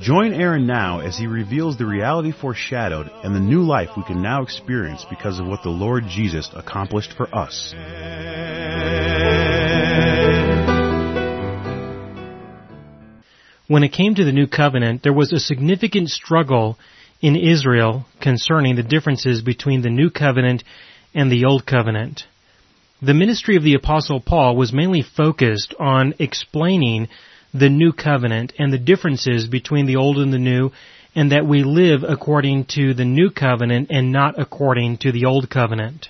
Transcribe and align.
Join 0.00 0.34
Aaron 0.34 0.66
now 0.66 1.00
as 1.00 1.16
he 1.16 1.26
reveals 1.26 1.78
the 1.78 1.86
reality 1.86 2.30
foreshadowed 2.30 3.10
and 3.24 3.34
the 3.34 3.40
new 3.40 3.62
life 3.62 3.88
we 3.96 4.04
can 4.04 4.20
now 4.20 4.42
experience 4.42 5.06
because 5.08 5.38
of 5.38 5.46
what 5.46 5.62
the 5.62 5.70
Lord 5.70 6.04
Jesus 6.06 6.50
accomplished 6.54 7.14
for 7.14 7.34
us. 7.34 7.72
When 13.68 13.82
it 13.82 13.92
came 13.92 14.14
to 14.14 14.24
the 14.24 14.32
new 14.32 14.46
covenant, 14.46 15.02
there 15.02 15.14
was 15.14 15.32
a 15.32 15.40
significant 15.40 16.10
struggle 16.10 16.78
in 17.22 17.34
Israel 17.34 18.04
concerning 18.20 18.76
the 18.76 18.82
differences 18.82 19.40
between 19.40 19.80
the 19.80 19.90
new 19.90 20.10
covenant 20.10 20.62
and 21.14 21.32
the 21.32 21.46
old 21.46 21.64
covenant. 21.64 22.24
The 23.00 23.14
ministry 23.14 23.56
of 23.56 23.62
the 23.62 23.74
apostle 23.74 24.20
Paul 24.20 24.56
was 24.56 24.74
mainly 24.74 25.02
focused 25.02 25.74
on 25.80 26.14
explaining 26.18 27.08
the 27.58 27.70
new 27.70 27.92
covenant 27.92 28.52
and 28.58 28.72
the 28.72 28.78
differences 28.78 29.46
between 29.46 29.86
the 29.86 29.96
old 29.96 30.18
and 30.18 30.32
the 30.32 30.38
new 30.38 30.70
and 31.14 31.32
that 31.32 31.46
we 31.46 31.62
live 31.62 32.04
according 32.06 32.66
to 32.66 32.92
the 32.92 33.04
new 33.04 33.30
covenant 33.30 33.88
and 33.90 34.12
not 34.12 34.38
according 34.38 34.98
to 34.98 35.12
the 35.12 35.24
old 35.24 35.48
covenant. 35.48 36.08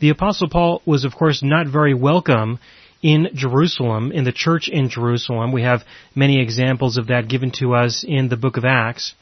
The 0.00 0.08
apostle 0.08 0.48
Paul 0.48 0.82
was 0.86 1.04
of 1.04 1.14
course 1.14 1.42
not 1.42 1.66
very 1.66 1.94
welcome 1.94 2.58
in 3.02 3.28
Jerusalem, 3.34 4.12
in 4.12 4.24
the 4.24 4.32
church 4.32 4.68
in 4.68 4.88
Jerusalem. 4.88 5.52
We 5.52 5.62
have 5.62 5.82
many 6.14 6.40
examples 6.40 6.96
of 6.96 7.08
that 7.08 7.28
given 7.28 7.50
to 7.58 7.74
us 7.74 8.04
in 8.06 8.28
the 8.28 8.36
book 8.36 8.56
of 8.56 8.64
Acts. 8.64 9.14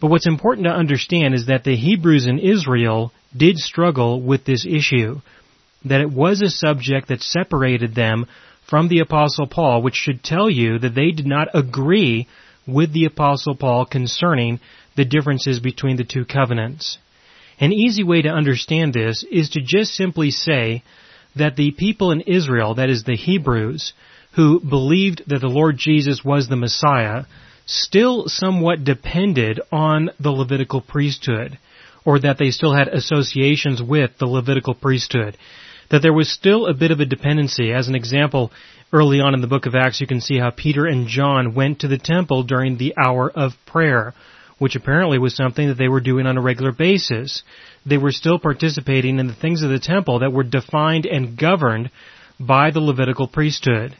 But 0.00 0.10
what's 0.10 0.26
important 0.26 0.66
to 0.66 0.72
understand 0.72 1.34
is 1.34 1.46
that 1.46 1.64
the 1.64 1.76
Hebrews 1.76 2.26
in 2.26 2.38
Israel 2.38 3.12
did 3.36 3.56
struggle 3.58 4.20
with 4.20 4.44
this 4.44 4.66
issue. 4.66 5.20
That 5.86 6.00
it 6.00 6.10
was 6.10 6.42
a 6.42 6.48
subject 6.48 7.08
that 7.08 7.22
separated 7.22 7.94
them 7.94 8.26
from 8.68 8.88
the 8.88 9.00
apostle 9.00 9.46
Paul, 9.46 9.82
which 9.82 9.94
should 9.94 10.22
tell 10.22 10.48
you 10.48 10.78
that 10.78 10.94
they 10.94 11.10
did 11.10 11.26
not 11.26 11.48
agree 11.54 12.26
with 12.66 12.92
the 12.92 13.04
apostle 13.04 13.54
Paul 13.54 13.84
concerning 13.84 14.60
the 14.96 15.04
differences 15.04 15.60
between 15.60 15.96
the 15.96 16.04
two 16.04 16.24
covenants. 16.24 16.98
An 17.60 17.72
easy 17.72 18.02
way 18.02 18.22
to 18.22 18.28
understand 18.28 18.94
this 18.94 19.24
is 19.30 19.50
to 19.50 19.60
just 19.60 19.94
simply 19.94 20.30
say 20.30 20.82
that 21.36 21.56
the 21.56 21.72
people 21.72 22.10
in 22.10 22.22
Israel, 22.22 22.74
that 22.76 22.90
is 22.90 23.04
the 23.04 23.16
Hebrews, 23.16 23.92
who 24.34 24.60
believed 24.60 25.22
that 25.26 25.40
the 25.40 25.48
Lord 25.48 25.76
Jesus 25.76 26.24
was 26.24 26.48
the 26.48 26.56
Messiah, 26.56 27.24
still 27.66 28.24
somewhat 28.28 28.84
depended 28.84 29.60
on 29.70 30.10
the 30.18 30.30
Levitical 30.30 30.80
priesthood, 30.80 31.58
or 32.04 32.18
that 32.18 32.38
they 32.38 32.50
still 32.50 32.74
had 32.74 32.88
associations 32.88 33.82
with 33.82 34.10
the 34.18 34.26
Levitical 34.26 34.74
priesthood 34.74 35.36
that 35.90 36.02
there 36.02 36.12
was 36.12 36.32
still 36.32 36.66
a 36.66 36.74
bit 36.74 36.90
of 36.90 37.00
a 37.00 37.04
dependency. 37.04 37.72
As 37.72 37.88
an 37.88 37.94
example, 37.94 38.50
early 38.92 39.20
on 39.20 39.34
in 39.34 39.40
the 39.40 39.46
book 39.46 39.66
of 39.66 39.74
Acts, 39.74 40.00
you 40.00 40.06
can 40.06 40.20
see 40.20 40.38
how 40.38 40.50
Peter 40.50 40.86
and 40.86 41.08
John 41.08 41.54
went 41.54 41.80
to 41.80 41.88
the 41.88 41.98
temple 41.98 42.42
during 42.44 42.76
the 42.76 42.94
hour 42.96 43.30
of 43.30 43.52
prayer, 43.66 44.14
which 44.58 44.76
apparently 44.76 45.18
was 45.18 45.34
something 45.34 45.68
that 45.68 45.78
they 45.78 45.88
were 45.88 46.00
doing 46.00 46.26
on 46.26 46.38
a 46.38 46.42
regular 46.42 46.72
basis. 46.72 47.42
They 47.84 47.98
were 47.98 48.12
still 48.12 48.38
participating 48.38 49.18
in 49.18 49.26
the 49.26 49.34
things 49.34 49.62
of 49.62 49.70
the 49.70 49.80
temple 49.80 50.20
that 50.20 50.32
were 50.32 50.44
defined 50.44 51.06
and 51.06 51.36
governed 51.36 51.90
by 52.38 52.70
the 52.70 52.80
Levitical 52.80 53.28
priesthood. 53.28 53.96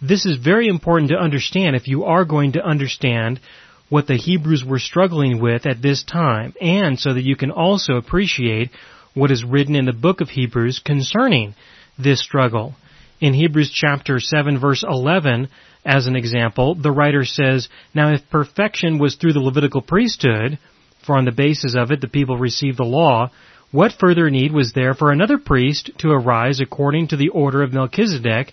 This 0.00 0.24
is 0.24 0.36
very 0.38 0.68
important 0.68 1.10
to 1.10 1.18
understand 1.18 1.74
if 1.74 1.88
you 1.88 2.04
are 2.04 2.24
going 2.24 2.52
to 2.52 2.64
understand 2.64 3.40
what 3.88 4.06
the 4.06 4.16
Hebrews 4.16 4.64
were 4.64 4.78
struggling 4.78 5.40
with 5.40 5.66
at 5.66 5.82
this 5.82 6.04
time, 6.04 6.54
and 6.60 6.98
so 6.98 7.14
that 7.14 7.24
you 7.24 7.36
can 7.36 7.50
also 7.50 7.94
appreciate 7.94 8.70
what 9.18 9.30
is 9.30 9.44
written 9.44 9.74
in 9.74 9.84
the 9.84 9.92
book 9.92 10.20
of 10.20 10.28
Hebrews 10.28 10.80
concerning 10.84 11.54
this 11.98 12.22
struggle. 12.22 12.74
In 13.20 13.34
Hebrews 13.34 13.70
chapter 13.72 14.20
7 14.20 14.60
verse 14.60 14.84
11, 14.88 15.48
as 15.84 16.06
an 16.06 16.16
example, 16.16 16.74
the 16.74 16.92
writer 16.92 17.24
says, 17.24 17.68
Now 17.94 18.12
if 18.12 18.30
perfection 18.30 18.98
was 18.98 19.16
through 19.16 19.32
the 19.32 19.40
Levitical 19.40 19.82
priesthood, 19.82 20.58
for 21.04 21.16
on 21.16 21.24
the 21.24 21.32
basis 21.32 21.74
of 21.76 21.90
it 21.90 22.00
the 22.00 22.08
people 22.08 22.36
received 22.36 22.78
the 22.78 22.84
law, 22.84 23.30
what 23.70 23.92
further 23.98 24.30
need 24.30 24.52
was 24.52 24.72
there 24.72 24.94
for 24.94 25.10
another 25.10 25.38
priest 25.38 25.90
to 25.98 26.10
arise 26.10 26.60
according 26.60 27.08
to 27.08 27.16
the 27.16 27.28
order 27.28 27.62
of 27.62 27.72
Melchizedek, 27.72 28.52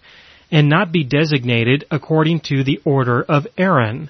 and 0.52 0.68
not 0.68 0.92
be 0.92 1.03
designated 1.03 1.86
according 1.92 2.42
to 2.42 2.64
the 2.64 2.80
order 2.86 3.24
of 3.24 3.47
Aaron? 3.58 4.09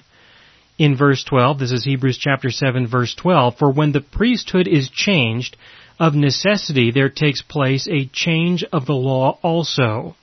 In 0.78 0.96
verse 0.96 1.24
12, 1.24 1.58
this 1.58 1.72
is 1.72 1.84
Hebrews 1.84 2.18
chapter 2.18 2.50
7 2.50 2.86
verse 2.86 3.14
12, 3.14 3.56
For 3.58 3.72
when 3.72 3.92
the 3.92 4.00
priesthood 4.00 4.68
is 4.68 4.90
changed, 4.90 5.56
of 5.98 6.14
necessity 6.14 6.90
there 6.90 7.08
takes 7.08 7.42
place 7.42 7.88
a 7.88 8.06
change 8.12 8.64
of 8.72 8.86
the 8.86 8.92
law 8.92 9.38
also. 9.42 10.16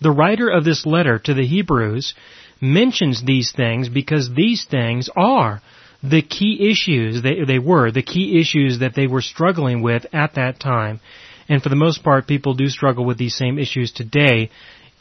The 0.00 0.10
writer 0.10 0.48
of 0.48 0.64
this 0.64 0.86
letter 0.86 1.18
to 1.18 1.34
the 1.34 1.46
Hebrews 1.46 2.14
mentions 2.60 3.22
these 3.24 3.52
things 3.52 3.88
because 3.88 4.30
these 4.34 4.64
things 4.64 5.08
are 5.16 5.60
the 6.02 6.22
key 6.22 6.70
issues 6.70 7.22
they, 7.22 7.44
they 7.46 7.58
were, 7.58 7.90
the 7.90 8.02
key 8.02 8.40
issues 8.40 8.78
that 8.78 8.94
they 8.94 9.06
were 9.06 9.20
struggling 9.20 9.82
with 9.82 10.06
at 10.12 10.34
that 10.34 10.58
time. 10.58 11.00
And 11.48 11.62
for 11.62 11.68
the 11.68 11.76
most 11.76 12.02
part, 12.02 12.26
people 12.26 12.54
do 12.54 12.68
struggle 12.68 13.04
with 13.04 13.18
these 13.18 13.34
same 13.34 13.58
issues 13.58 13.92
today, 13.92 14.50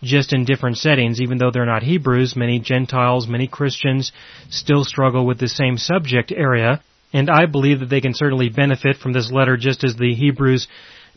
just 0.02 0.34
in 0.34 0.46
different 0.46 0.78
settings. 0.78 1.22
Even 1.22 1.38
though 1.38 1.52
they're 1.52 1.66
not 1.66 1.84
Hebrews, 1.84 2.36
many 2.36 2.60
Gentiles, 2.60 3.28
many 3.28 3.48
Christians 3.48 4.12
still 4.50 4.84
struggle 4.84 5.26
with 5.26 5.40
the 5.40 5.48
same 5.48 5.78
subject 5.78 6.32
area. 6.32 6.82
And 7.12 7.30
I 7.30 7.46
believe 7.46 7.80
that 7.80 7.90
they 7.90 8.02
can 8.02 8.14
certainly 8.14 8.50
benefit 8.50 8.98
from 8.98 9.14
this 9.14 9.32
letter 9.32 9.58
just 9.58 9.84
as 9.84 9.96
the 9.96 10.14
Hebrews 10.14 10.68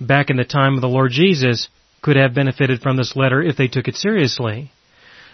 back 0.01 0.31
in 0.31 0.37
the 0.37 0.45
time 0.45 0.75
of 0.75 0.81
the 0.81 0.89
Lord 0.89 1.11
Jesus 1.13 1.69
could 2.01 2.17
have 2.17 2.35
benefited 2.35 2.81
from 2.81 2.97
this 2.97 3.15
letter 3.15 3.43
if 3.43 3.57
they 3.57 3.69
took 3.69 3.89
it 3.89 3.97
seriously. 3.97 4.73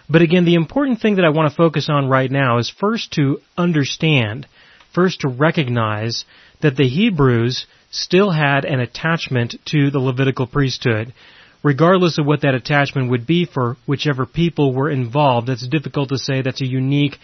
But 0.09 0.21
again, 0.21 0.45
the 0.45 0.55
important 0.55 1.01
thing 1.01 1.15
that 1.15 1.25
I 1.25 1.29
want 1.29 1.49
to 1.49 1.55
focus 1.55 1.87
on 1.89 2.09
right 2.09 2.29
now 2.29 2.57
is 2.57 2.69
first 2.69 3.13
to 3.13 3.39
understand, 3.57 4.47
first 4.93 5.21
to 5.21 5.29
recognize 5.29 6.25
that 6.61 6.75
the 6.75 6.87
Hebrews 6.87 7.67
still 7.91 8.31
had 8.31 8.65
an 8.65 8.79
attachment 8.79 9.55
to 9.65 9.91
the 9.91 9.99
Levitical 9.99 10.47
priesthood. 10.47 11.13
Regardless 11.61 12.17
of 12.17 12.25
what 12.25 12.41
that 12.41 12.55
attachment 12.55 13.11
would 13.11 13.27
be 13.27 13.45
for 13.45 13.77
whichever 13.85 14.25
people 14.25 14.73
were 14.73 14.89
involved, 14.89 15.47
that's 15.47 15.67
difficult 15.67 16.09
to 16.09 16.17
say 16.17 16.41
that's 16.41 16.61
a 16.61 16.67
unique 16.67 17.17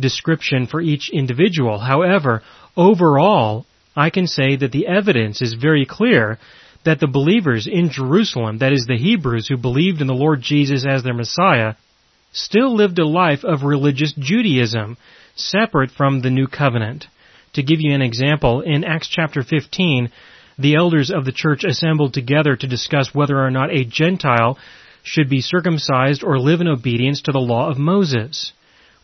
description 0.00 0.66
for 0.66 0.80
each 0.80 1.10
individual. 1.12 1.78
However, 1.78 2.42
overall, 2.76 3.66
I 3.94 4.10
can 4.10 4.26
say 4.26 4.56
that 4.56 4.72
the 4.72 4.86
evidence 4.86 5.42
is 5.42 5.54
very 5.54 5.84
clear 5.84 6.38
that 6.84 6.98
the 7.00 7.06
believers 7.06 7.68
in 7.70 7.90
Jerusalem, 7.90 8.58
that 8.58 8.72
is 8.72 8.86
the 8.86 8.98
Hebrews 8.98 9.48
who 9.48 9.56
believed 9.56 10.00
in 10.00 10.06
the 10.06 10.14
Lord 10.14 10.40
Jesus 10.42 10.84
as 10.88 11.02
their 11.02 11.14
Messiah, 11.14 11.74
still 12.32 12.74
lived 12.74 12.98
a 12.98 13.06
life 13.06 13.44
of 13.44 13.62
religious 13.62 14.12
Judaism, 14.18 14.96
separate 15.36 15.90
from 15.90 16.20
the 16.20 16.30
new 16.30 16.46
covenant. 16.46 17.06
To 17.54 17.62
give 17.62 17.80
you 17.80 17.94
an 17.94 18.02
example, 18.02 18.62
in 18.62 18.84
Acts 18.84 19.08
chapter 19.08 19.42
15, 19.42 20.10
the 20.58 20.74
elders 20.74 21.10
of 21.10 21.24
the 21.24 21.32
church 21.32 21.64
assembled 21.64 22.14
together 22.14 22.56
to 22.56 22.66
discuss 22.66 23.14
whether 23.14 23.38
or 23.38 23.50
not 23.50 23.70
a 23.70 23.84
Gentile 23.84 24.58
should 25.02 25.28
be 25.28 25.40
circumcised 25.40 26.22
or 26.24 26.38
live 26.38 26.60
in 26.60 26.68
obedience 26.68 27.22
to 27.22 27.32
the 27.32 27.38
law 27.38 27.70
of 27.70 27.78
Moses. 27.78 28.52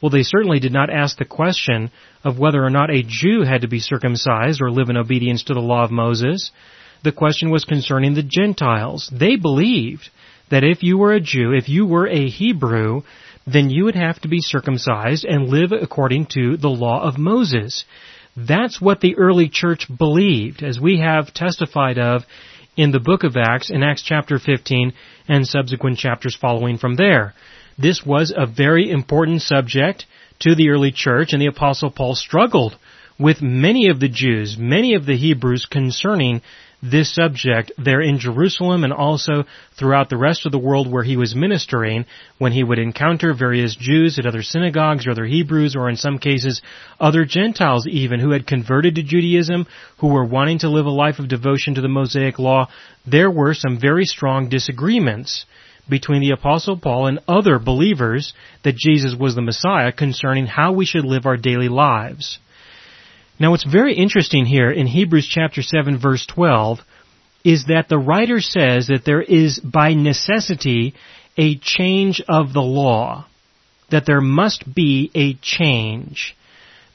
Well, 0.01 0.11
they 0.11 0.23
certainly 0.23 0.61
did 0.61 0.73
not 0.73 0.91
ask 0.91 1.19
the 1.19 1.25
question 1.25 1.91
of 2.23 2.39
whether 2.39 2.65
or 2.65 2.71
not 2.71 2.91
a 2.91 3.03
Jew 3.07 3.43
had 3.43 3.63
to 3.63 3.69
be 3.69 3.81
circumcised 3.81 4.61
or 4.63 4.71
live 4.71 4.91
in 4.91 4.97
obedience 4.97 5.45
to 5.45 5.55
the 5.55 5.61
law 5.61 5.85
of 5.85 5.91
Moses. 5.91 6.53
The 7.03 7.13
question 7.13 7.51
was 7.51 7.65
concerning 7.65 8.15
the 8.15 8.23
Gentiles. 8.23 9.11
They 9.13 9.37
believed 9.37 10.11
that 10.51 10.65
if 10.65 10.83
you 10.83 10.99
were 10.99 11.13
a 11.13 11.21
Jew, 11.21 11.53
if 11.53 11.69
you 11.69 11.87
were 11.87 12.07
a 12.07 12.29
Hebrew, 12.29 13.03
then 13.47 13.71
you 13.71 13.85
would 13.85 13.95
have 13.95 14.21
to 14.21 14.29
be 14.29 14.41
circumcised 14.41 15.25
and 15.25 15.49
live 15.49 15.73
according 15.73 16.27
to 16.27 16.57
the 16.57 16.69
law 16.69 17.03
of 17.03 17.19
Moses. 17.19 17.85
That's 18.37 18.81
what 18.81 19.01
the 19.01 19.17
early 19.17 19.49
church 19.49 19.87
believed, 19.97 20.63
as 20.63 20.79
we 20.81 21.01
have 21.01 21.35
testified 21.35 21.99
of 21.99 22.23
in 22.77 22.93
the 22.93 23.01
book 23.01 23.25
of 23.25 23.37
Acts, 23.37 23.71
in 23.71 23.83
Acts 23.83 24.03
chapter 24.03 24.39
15, 24.39 24.93
and 25.29 25.47
subsequent 25.47 25.99
chapters 25.99 26.37
following 26.41 26.79
from 26.79 26.95
there. 26.95 27.35
This 27.79 28.05
was 28.05 28.33
a 28.37 28.47
very 28.47 28.91
important 28.91 29.43
subject 29.43 30.05
to 30.41 30.55
the 30.55 30.71
early 30.71 30.91
church, 30.91 31.33
and 31.33 31.41
the 31.41 31.47
Apostle 31.47 31.91
Paul 31.91 32.17
struggled 32.17 32.77
with 33.19 33.41
many 33.41 33.89
of 33.89 34.01
the 34.01 34.09
Jews, 34.09 34.57
many 34.59 34.95
of 34.95 35.07
the 35.07 35.17
Hebrews 35.17 35.67
concerning 35.67 36.43
this 36.83 37.13
subject 37.13 37.73
there 37.77 38.01
in 38.01 38.21
Jerusalem 38.21 38.85
and 38.85 38.93
also 38.93 39.45
throughout 39.77 40.09
the 40.09 40.17
rest 40.17 40.47
of 40.47 40.53
the 40.53 40.59
world 40.59 40.91
where 40.91 41.03
he 41.03 41.17
was 41.17 41.35
ministering 41.35 42.05
when 42.39 42.53
he 42.53 42.63
would 42.63 42.79
encounter 42.79 43.35
various 43.35 43.75
Jews 43.75 44.19
at 44.19 44.27
other 44.27 44.43
synagogues 44.43 45.05
or 45.07 45.11
other 45.11 45.25
Hebrews 45.25 45.75
or 45.75 45.89
in 45.89 45.97
some 45.97 46.19
cases 46.19 46.63
other 47.01 47.25
Gentiles 47.25 47.87
even 47.89 48.21
who 48.21 48.31
had 48.31 48.47
converted 48.47 48.95
to 48.95 49.03
Judaism, 49.03 49.67
who 49.99 50.09
were 50.09 50.25
wanting 50.25 50.61
to 50.61 50.71
live 50.71 50.87
a 50.87 50.91
life 50.91 51.19
of 51.19 51.27
devotion 51.29 51.75
to 51.75 51.81
the 51.81 51.89
Mosaic 51.89 52.39
law. 52.39 52.69
There 53.05 53.31
were 53.31 53.55
some 53.55 53.81
very 53.81 54.05
strong 54.05 54.49
disagreements 54.49 55.47
between 55.89 56.21
the 56.21 56.31
apostle 56.31 56.79
Paul 56.79 57.07
and 57.07 57.21
other 57.27 57.59
believers 57.59 58.33
that 58.65 58.77
Jesus 58.77 59.15
was 59.19 59.35
the 59.35 59.43
Messiah 59.43 59.93
concerning 59.93 60.47
how 60.47 60.73
we 60.73 60.85
should 60.85 61.05
live 61.05 61.27
our 61.27 61.37
daily 61.37 61.69
lives. 61.69 62.39
Now 63.41 63.53
what's 63.53 63.65
very 63.65 63.95
interesting 63.95 64.47
here 64.47 64.71
in 64.71 64.87
Hebrews 64.87 65.29
chapter 65.29 65.63
7 65.63 65.99
verse 65.99 66.27
12 66.27 66.81
is 67.45 67.67
that 67.67 67.89
the 67.89 67.99
writer 67.99 68.41
says 68.41 68.89
that 68.89 69.05
there 69.05 69.23
is 69.23 69.61
by 69.61 69.95
necessity 69.95 70.95
a 71.37 71.57
change 71.57 72.21
of 72.29 72.53
the 72.53 72.63
law. 72.63 73.27
That 73.91 74.07
there 74.07 74.21
must 74.21 74.75
be 74.75 75.11
a 75.15 75.35
change. 75.35 76.37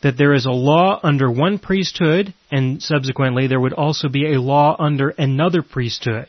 That 0.01 0.17
there 0.17 0.33
is 0.33 0.45
a 0.45 0.51
law 0.51 0.99
under 1.01 1.31
one 1.31 1.59
priesthood 1.59 2.33
and 2.51 2.83
subsequently 2.83 3.47
there 3.47 3.59
would 3.59 3.73
also 3.73 4.09
be 4.09 4.33
a 4.33 4.41
law 4.41 4.75
under 4.77 5.09
another 5.09 5.63
priesthood. 5.63 6.27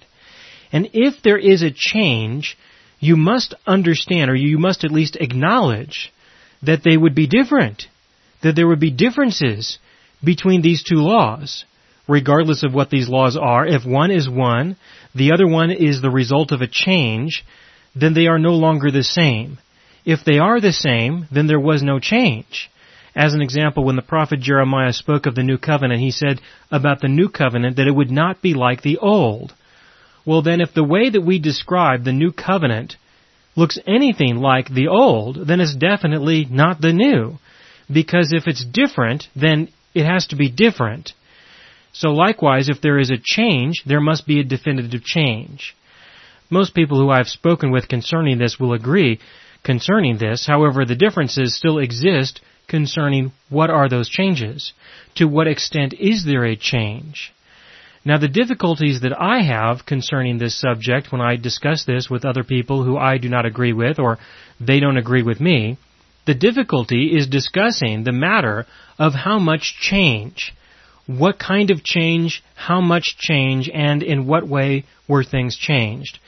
And 0.73 0.91
if 0.93 1.23
there 1.23 1.39
is 1.39 1.63
a 1.63 1.71
change, 1.71 2.57
you 2.99 3.17
must 3.17 3.55
understand 3.67 4.31
or 4.31 4.35
you 4.35 4.59
must 4.59 4.85
at 4.85 4.91
least 4.91 5.17
acknowledge 5.17 6.13
that 6.63 6.83
they 6.83 6.97
would 6.97 7.15
be 7.15 7.27
different. 7.27 7.87
That 8.43 8.57
there 8.57 8.67
would 8.67 8.81
be 8.81 8.91
differences 8.91 9.79
between 10.23 10.63
these 10.63 10.83
two 10.83 10.97
laws, 10.97 11.65
regardless 12.09 12.63
of 12.63 12.75
what 12.75 12.91
these 12.91 13.09
laws 13.09 13.37
are. 13.37 13.67
If 13.67 13.85
one 13.85 14.11
is 14.11 14.29
one, 14.29 14.77
the 15.15 15.33
other 15.33 15.47
one 15.47 15.71
is 15.71 16.01
the 16.01 16.11
result 16.11 16.53
of 16.53 16.61
a 16.61 16.67
change, 16.67 17.45
then 17.95 18.15
they 18.15 18.27
are 18.27 18.39
no 18.39 18.55
longer 18.55 18.91
the 18.91 19.05
same. 19.05 19.59
If 20.05 20.25
they 20.25 20.39
are 20.39 20.61
the 20.61 20.73
same, 20.73 21.27
then 21.31 21.47
there 21.47 21.61
was 21.61 21.83
no 21.83 21.99
change. 21.99 22.71
As 23.17 23.33
an 23.33 23.43
example, 23.43 23.85
when 23.85 23.97
the 23.97 24.03
prophet 24.03 24.41
Jeremiah 24.41 24.93
spoke 24.93 25.27
of 25.27 25.35
the 25.35 25.43
new 25.43 25.57
covenant, 25.57 26.01
he 26.01 26.11
said 26.11 26.41
about 26.71 27.01
the 27.01 27.09
new 27.09 27.29
covenant 27.29 27.77
that 27.77 27.87
it 27.87 27.95
would 27.95 28.11
not 28.11 28.43
be 28.43 28.55
like 28.55 28.83
the 28.83 28.99
old. 28.99 29.55
Well 30.27 30.43
then, 30.43 30.61
if 30.61 30.73
the 30.73 30.85
way 30.85 31.11
that 31.11 31.21
we 31.21 31.39
describe 31.39 32.05
the 32.05 32.13
new 32.13 32.33
covenant 32.33 32.97
looks 33.57 33.79
anything 33.87 34.37
like 34.37 34.69
the 34.69 34.89
old, 34.89 35.47
then 35.47 35.61
it's 35.61 35.75
definitely 35.75 36.47
not 36.51 36.81
the 36.81 36.93
new. 36.93 37.39
Because 37.93 38.33
if 38.33 38.47
it's 38.47 38.65
different, 38.65 39.29
then 39.37 39.69
it 39.95 40.07
has 40.07 40.27
to 40.29 40.37
be 40.37 40.51
different. 40.51 41.13
So 41.93 42.11
likewise, 42.11 42.69
if 42.69 42.81
there 42.81 42.99
is 42.99 43.11
a 43.11 43.23
change, 43.23 43.83
there 43.87 44.01
must 44.01 44.27
be 44.27 44.41
a 44.41 44.45
definitive 44.45 45.05
change. 45.05 45.77
Most 46.51 46.75
people 46.75 46.99
who 46.99 47.11
I've 47.11 47.29
spoken 47.29 47.71
with 47.71 47.89
concerning 47.89 48.39
this 48.39 48.59
will 48.59 48.73
agree 48.73 49.21
concerning 49.63 50.19
this. 50.19 50.47
However, 50.47 50.85
the 50.85 50.97
differences 50.97 51.57
still 51.57 51.79
exist 51.79 52.41
concerning 52.67 53.33
what 53.51 53.71
are 53.71 53.89
those 53.89 54.09
changes. 54.09 54.73
To 55.17 55.27
what 55.27 55.47
extent 55.47 55.95
is 55.95 56.25
there 56.25 56.45
a 56.45 56.57
change? 56.57 57.34
Now 58.05 58.19
the 58.19 58.29
difficulties 58.29 59.01
that 59.01 59.19
I 59.19 59.43
have 59.43 59.87
concerning 59.87 60.39
this 60.39 60.61
subject 60.61 61.11
when 61.11 61.21
I 61.21 61.37
discuss 61.37 61.85
this 61.85 62.11
with 62.11 62.25
other 62.25 62.45
people 62.45 62.85
who 62.85 62.99
I 62.99 63.19
do 63.19 63.29
not 63.29 63.47
agree 63.47 63.73
with 63.73 63.99
or 63.99 64.19
they 64.61 64.79
don't 64.79 64.99
agree 64.99 65.23
with 65.23 65.41
me 65.41 65.79
the 66.27 66.35
difficulty 66.35 67.17
is 67.17 67.27
discussing 67.27 68.05
the 68.05 68.13
matter 68.13 68.67
of 68.99 69.13
how 69.13 69.39
much 69.39 69.77
change. 69.79 70.55
What 71.07 71.39
kind 71.39 71.71
of 71.71 71.85
change, 71.85 72.43
how 72.55 72.81
much 72.81 73.17
change, 73.19 73.69
and 73.69 74.03
in 74.03 74.27
what 74.27 74.49
way 74.49 74.85
were 75.07 75.23
things 75.23 75.57
changed? 75.57 76.19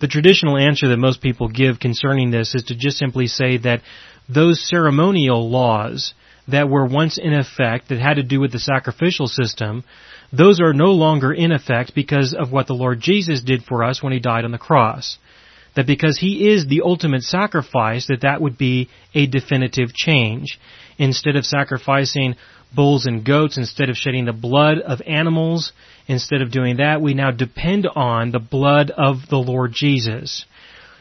The 0.00 0.08
traditional 0.08 0.56
answer 0.56 0.88
that 0.88 0.96
most 0.96 1.20
people 1.20 1.48
give 1.48 1.78
concerning 1.78 2.30
this 2.30 2.54
is 2.54 2.64
to 2.64 2.74
just 2.74 2.96
simply 2.96 3.26
say 3.26 3.58
that 3.58 3.82
those 4.28 4.66
ceremonial 4.66 5.50
laws 5.50 6.14
that 6.48 6.68
were 6.68 6.86
once 6.86 7.18
in 7.18 7.34
effect 7.34 7.88
that 7.88 8.00
had 8.00 8.14
to 8.14 8.22
do 8.22 8.40
with 8.40 8.52
the 8.52 8.58
sacrificial 8.58 9.26
system, 9.26 9.84
those 10.32 10.60
are 10.60 10.72
no 10.72 10.92
longer 10.92 11.32
in 11.32 11.52
effect 11.52 11.94
because 11.94 12.34
of 12.38 12.50
what 12.50 12.66
the 12.66 12.74
Lord 12.74 13.00
Jesus 13.00 13.42
did 13.42 13.64
for 13.64 13.84
us 13.84 14.02
when 14.02 14.12
He 14.12 14.20
died 14.20 14.44
on 14.44 14.52
the 14.52 14.58
cross 14.58 15.18
that 15.74 15.86
because 15.86 16.18
he 16.18 16.48
is 16.50 16.66
the 16.66 16.82
ultimate 16.84 17.22
sacrifice, 17.22 18.06
that 18.06 18.22
that 18.22 18.40
would 18.40 18.58
be 18.58 18.88
a 19.14 19.26
definitive 19.26 19.92
change. 19.94 20.58
Instead 20.98 21.36
of 21.36 21.46
sacrificing 21.46 22.36
bulls 22.74 23.06
and 23.06 23.24
goats, 23.24 23.56
instead 23.56 23.88
of 23.88 23.96
shedding 23.96 24.24
the 24.24 24.32
blood 24.32 24.78
of 24.78 25.00
animals, 25.06 25.72
instead 26.06 26.42
of 26.42 26.50
doing 26.50 26.76
that, 26.76 27.00
we 27.00 27.14
now 27.14 27.30
depend 27.30 27.86
on 27.86 28.30
the 28.30 28.38
blood 28.38 28.90
of 28.90 29.16
the 29.30 29.38
Lord 29.38 29.72
Jesus. 29.72 30.44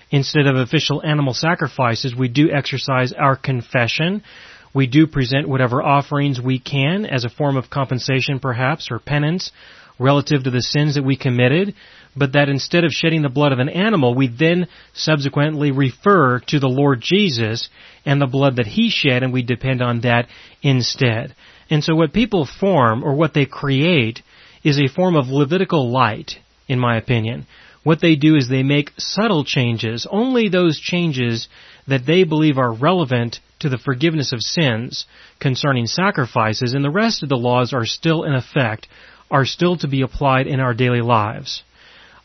Instead 0.10 0.46
of 0.46 0.56
official 0.56 1.02
animal 1.04 1.34
sacrifices, 1.34 2.16
we 2.16 2.28
do 2.28 2.52
exercise 2.52 3.14
our 3.14 3.36
confession. 3.36 4.24
We 4.74 4.88
do 4.88 5.08
present 5.08 5.50
whatever 5.50 5.82
offerings 5.82 6.40
we 6.40 6.60
can 6.60 7.06
as 7.06 7.26
a 7.26 7.30
form 7.30 7.58
of 7.58 7.70
compensation 7.70 8.40
perhaps, 8.40 8.90
or 8.92 9.00
penance, 9.00 9.52
relative 10.00 10.44
to 10.44 10.52
the 10.52 10.62
sins 10.62 10.96
that 10.96 11.04
we 11.04 11.16
committed 11.16 11.76
but 12.16 12.34
that 12.34 12.50
instead 12.50 12.84
of 12.84 12.92
shedding 12.92 13.22
the 13.22 13.30
blood 13.30 13.52
of 13.52 13.60
an 13.60 13.70
animal, 13.70 14.14
we 14.14 14.28
then 14.28 14.68
subsequently 14.94 15.72
refer 15.72 16.40
to 16.48 16.60
the 16.60 16.68
Lord 16.68 17.00
Jesus 17.02 17.70
and 18.06 18.22
the 18.22 18.28
blood 18.28 18.58
that 18.58 18.68
He 18.68 18.90
shed, 18.90 19.24
and 19.24 19.32
we 19.32 19.44
depend 19.44 19.82
on 19.82 20.02
that 20.02 20.28
instead. 20.62 21.36
And 21.70 21.84
so 21.84 21.96
what 21.96 22.14
people 22.14 22.46
form, 22.46 23.04
or 23.04 23.16
what 23.16 23.34
they 23.34 23.46
create, 23.46 24.22
is 24.64 24.80
a 24.80 24.94
form 24.94 25.16
of 25.16 25.28
Levitical 25.28 25.90
light, 25.90 26.34
in 26.68 26.80
my 26.80 26.98
opinion. 26.98 27.48
What 27.84 28.02
they 28.02 28.16
do 28.16 28.36
is 28.36 28.48
they 28.48 28.64
make 28.64 28.92
subtle 28.98 29.46
changes, 29.46 30.06
only 30.10 30.50
those 30.50 30.80
changes 30.80 31.48
that 31.88 32.06
they 32.06 32.26
believe 32.26 32.58
are 32.58 32.74
relevant 32.74 33.40
to 33.62 33.70
the 33.70 33.78
forgiveness 33.78 34.34
of 34.34 34.42
sins 34.42 35.06
concerning 35.40 35.88
sacrifices, 35.88 36.74
and 36.74 36.84
the 36.84 36.90
rest 36.92 37.24
of 37.24 37.30
the 37.30 37.36
laws 37.38 37.74
are 37.74 37.86
still 37.86 38.24
in 38.24 38.34
effect, 38.34 38.88
are 39.30 39.46
still 39.46 39.78
to 39.78 39.88
be 39.88 40.02
applied 40.02 40.48
in 40.48 40.60
our 40.60 40.74
daily 40.74 41.02
lives. 41.02 41.64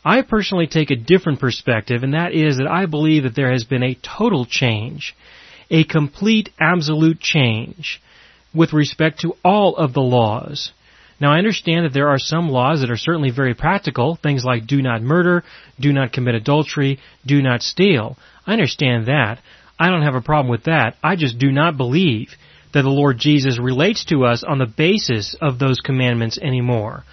I 0.03 0.21
personally 0.21 0.67
take 0.67 0.91
a 0.91 0.95
different 0.95 1.39
perspective, 1.39 2.03
and 2.03 2.13
that 2.13 2.33
is 2.33 2.57
that 2.57 2.67
I 2.67 2.85
believe 2.85 3.23
that 3.23 3.35
there 3.35 3.51
has 3.51 3.63
been 3.63 3.83
a 3.83 3.95
total 3.95 4.45
change, 4.45 5.15
a 5.69 5.83
complete, 5.83 6.49
absolute 6.59 7.19
change 7.19 8.01
with 8.53 8.73
respect 8.73 9.19
to 9.21 9.35
all 9.43 9.75
of 9.75 9.93
the 9.93 10.01
laws. 10.01 10.71
Now 11.19 11.33
I 11.33 11.39
understand 11.39 11.85
that 11.85 11.93
there 11.93 12.09
are 12.09 12.19
some 12.19 12.49
laws 12.49 12.81
that 12.81 12.91
are 12.91 12.97
certainly 12.97 13.31
very 13.31 13.55
practical, 13.55 14.15
things 14.15 14.45
like 14.45 14.67
do 14.67 14.81
not 14.81 15.01
murder, 15.01 15.43
do 15.79 15.91
not 15.91 16.13
commit 16.13 16.35
adultery, 16.35 16.99
do 17.25 17.41
not 17.41 17.61
steal. 17.61 18.17
I 18.45 18.53
understand 18.53 19.07
that. 19.07 19.39
I 19.79 19.89
don't 19.89 20.03
have 20.03 20.15
a 20.15 20.21
problem 20.21 20.49
with 20.49 20.63
that. 20.63 20.95
I 21.03 21.15
just 21.15 21.37
do 21.37 21.51
not 21.51 21.77
believe 21.77 22.29
that 22.73 22.81
the 22.81 22.89
Lord 22.89 23.17
Jesus 23.17 23.59
relates 23.59 24.05
to 24.05 24.25
us 24.25 24.43
on 24.43 24.57
the 24.57 24.65
basis 24.65 25.35
of 25.41 25.59
those 25.59 25.79
commandments 25.79 26.37
anymore. 26.37 27.03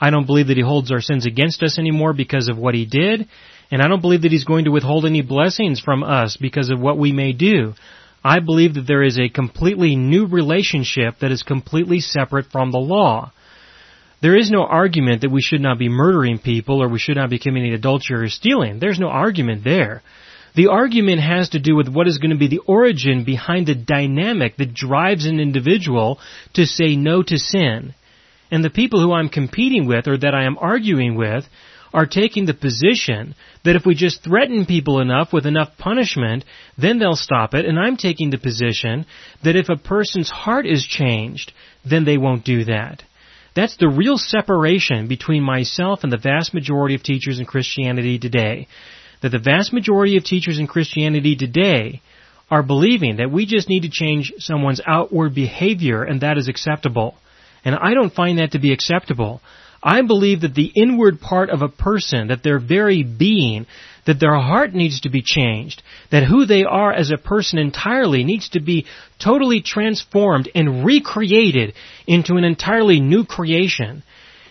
I 0.00 0.10
don't 0.10 0.26
believe 0.26 0.48
that 0.48 0.56
he 0.56 0.62
holds 0.62 0.92
our 0.92 1.00
sins 1.00 1.26
against 1.26 1.62
us 1.62 1.78
anymore 1.78 2.12
because 2.12 2.48
of 2.48 2.58
what 2.58 2.74
he 2.74 2.84
did, 2.84 3.28
and 3.70 3.82
I 3.82 3.88
don't 3.88 4.02
believe 4.02 4.22
that 4.22 4.32
he's 4.32 4.44
going 4.44 4.66
to 4.66 4.70
withhold 4.70 5.06
any 5.06 5.22
blessings 5.22 5.80
from 5.80 6.02
us 6.02 6.36
because 6.36 6.70
of 6.70 6.80
what 6.80 6.98
we 6.98 7.12
may 7.12 7.32
do. 7.32 7.74
I 8.22 8.40
believe 8.40 8.74
that 8.74 8.86
there 8.86 9.02
is 9.02 9.18
a 9.18 9.28
completely 9.28 9.96
new 9.96 10.26
relationship 10.26 11.20
that 11.20 11.32
is 11.32 11.42
completely 11.42 12.00
separate 12.00 12.46
from 12.46 12.72
the 12.72 12.78
law. 12.78 13.32
There 14.20 14.36
is 14.36 14.50
no 14.50 14.64
argument 14.64 15.22
that 15.22 15.30
we 15.30 15.42
should 15.42 15.60
not 15.60 15.78
be 15.78 15.88
murdering 15.88 16.38
people 16.38 16.82
or 16.82 16.88
we 16.88 16.98
should 16.98 17.16
not 17.16 17.30
be 17.30 17.38
committing 17.38 17.72
adultery 17.72 18.24
or 18.24 18.28
stealing. 18.28 18.78
There's 18.78 18.98
no 18.98 19.08
argument 19.08 19.62
there. 19.62 20.02
The 20.56 20.68
argument 20.68 21.20
has 21.20 21.50
to 21.50 21.58
do 21.58 21.76
with 21.76 21.86
what 21.86 22.08
is 22.08 22.16
going 22.16 22.30
to 22.30 22.38
be 22.38 22.48
the 22.48 22.62
origin 22.66 23.24
behind 23.24 23.66
the 23.66 23.74
dynamic 23.74 24.56
that 24.56 24.72
drives 24.72 25.26
an 25.26 25.38
individual 25.38 26.18
to 26.54 26.64
say 26.64 26.96
no 26.96 27.22
to 27.22 27.38
sin. 27.38 27.94
And 28.50 28.64
the 28.64 28.70
people 28.70 29.02
who 29.02 29.12
I'm 29.12 29.28
competing 29.28 29.86
with 29.86 30.08
or 30.08 30.16
that 30.16 30.34
I 30.34 30.44
am 30.44 30.56
arguing 30.58 31.14
with 31.14 31.44
are 31.92 32.06
taking 32.06 32.46
the 32.46 32.54
position 32.54 33.34
that 33.64 33.76
if 33.76 33.84
we 33.84 33.94
just 33.94 34.24
threaten 34.24 34.64
people 34.64 35.00
enough 35.00 35.30
with 35.30 35.44
enough 35.44 35.76
punishment, 35.76 36.44
then 36.78 36.98
they'll 36.98 37.16
stop 37.16 37.52
it. 37.52 37.66
And 37.66 37.78
I'm 37.78 37.98
taking 37.98 38.30
the 38.30 38.38
position 38.38 39.04
that 39.44 39.56
if 39.56 39.68
a 39.68 39.76
person's 39.76 40.30
heart 40.30 40.66
is 40.66 40.86
changed, 40.86 41.52
then 41.84 42.06
they 42.06 42.16
won't 42.16 42.44
do 42.44 42.64
that. 42.64 43.02
That's 43.54 43.76
the 43.76 43.88
real 43.88 44.18
separation 44.18 45.06
between 45.06 45.42
myself 45.42 46.00
and 46.02 46.12
the 46.12 46.18
vast 46.18 46.54
majority 46.54 46.94
of 46.94 47.02
teachers 47.02 47.38
in 47.40 47.46
Christianity 47.46 48.18
today. 48.18 48.68
That 49.22 49.30
the 49.30 49.38
vast 49.38 49.72
majority 49.72 50.16
of 50.16 50.24
teachers 50.24 50.58
in 50.58 50.66
Christianity 50.66 51.36
today 51.36 52.02
are 52.50 52.62
believing 52.62 53.16
that 53.16 53.30
we 53.30 53.46
just 53.46 53.68
need 53.68 53.82
to 53.82 53.90
change 53.90 54.32
someone's 54.38 54.80
outward 54.86 55.34
behavior 55.34 56.02
and 56.02 56.20
that 56.20 56.38
is 56.38 56.48
acceptable. 56.48 57.16
And 57.64 57.74
I 57.74 57.94
don't 57.94 58.14
find 58.14 58.38
that 58.38 58.52
to 58.52 58.60
be 58.60 58.72
acceptable. 58.72 59.40
I 59.82 60.02
believe 60.02 60.40
that 60.40 60.54
the 60.54 60.72
inward 60.74 61.20
part 61.20 61.50
of 61.50 61.62
a 61.62 61.68
person, 61.68 62.28
that 62.28 62.42
their 62.42 62.58
very 62.58 63.02
being, 63.02 63.66
that 64.06 64.20
their 64.20 64.34
heart 64.34 64.72
needs 64.72 65.00
to 65.00 65.10
be 65.10 65.22
changed, 65.22 65.82
that 66.10 66.24
who 66.24 66.46
they 66.46 66.64
are 66.64 66.92
as 66.92 67.10
a 67.10 67.18
person 67.18 67.58
entirely 67.58 68.24
needs 68.24 68.48
to 68.50 68.60
be 68.60 68.86
totally 69.22 69.60
transformed 69.60 70.48
and 70.54 70.84
recreated 70.84 71.74
into 72.06 72.36
an 72.36 72.44
entirely 72.44 73.00
new 73.00 73.24
creation. 73.24 74.02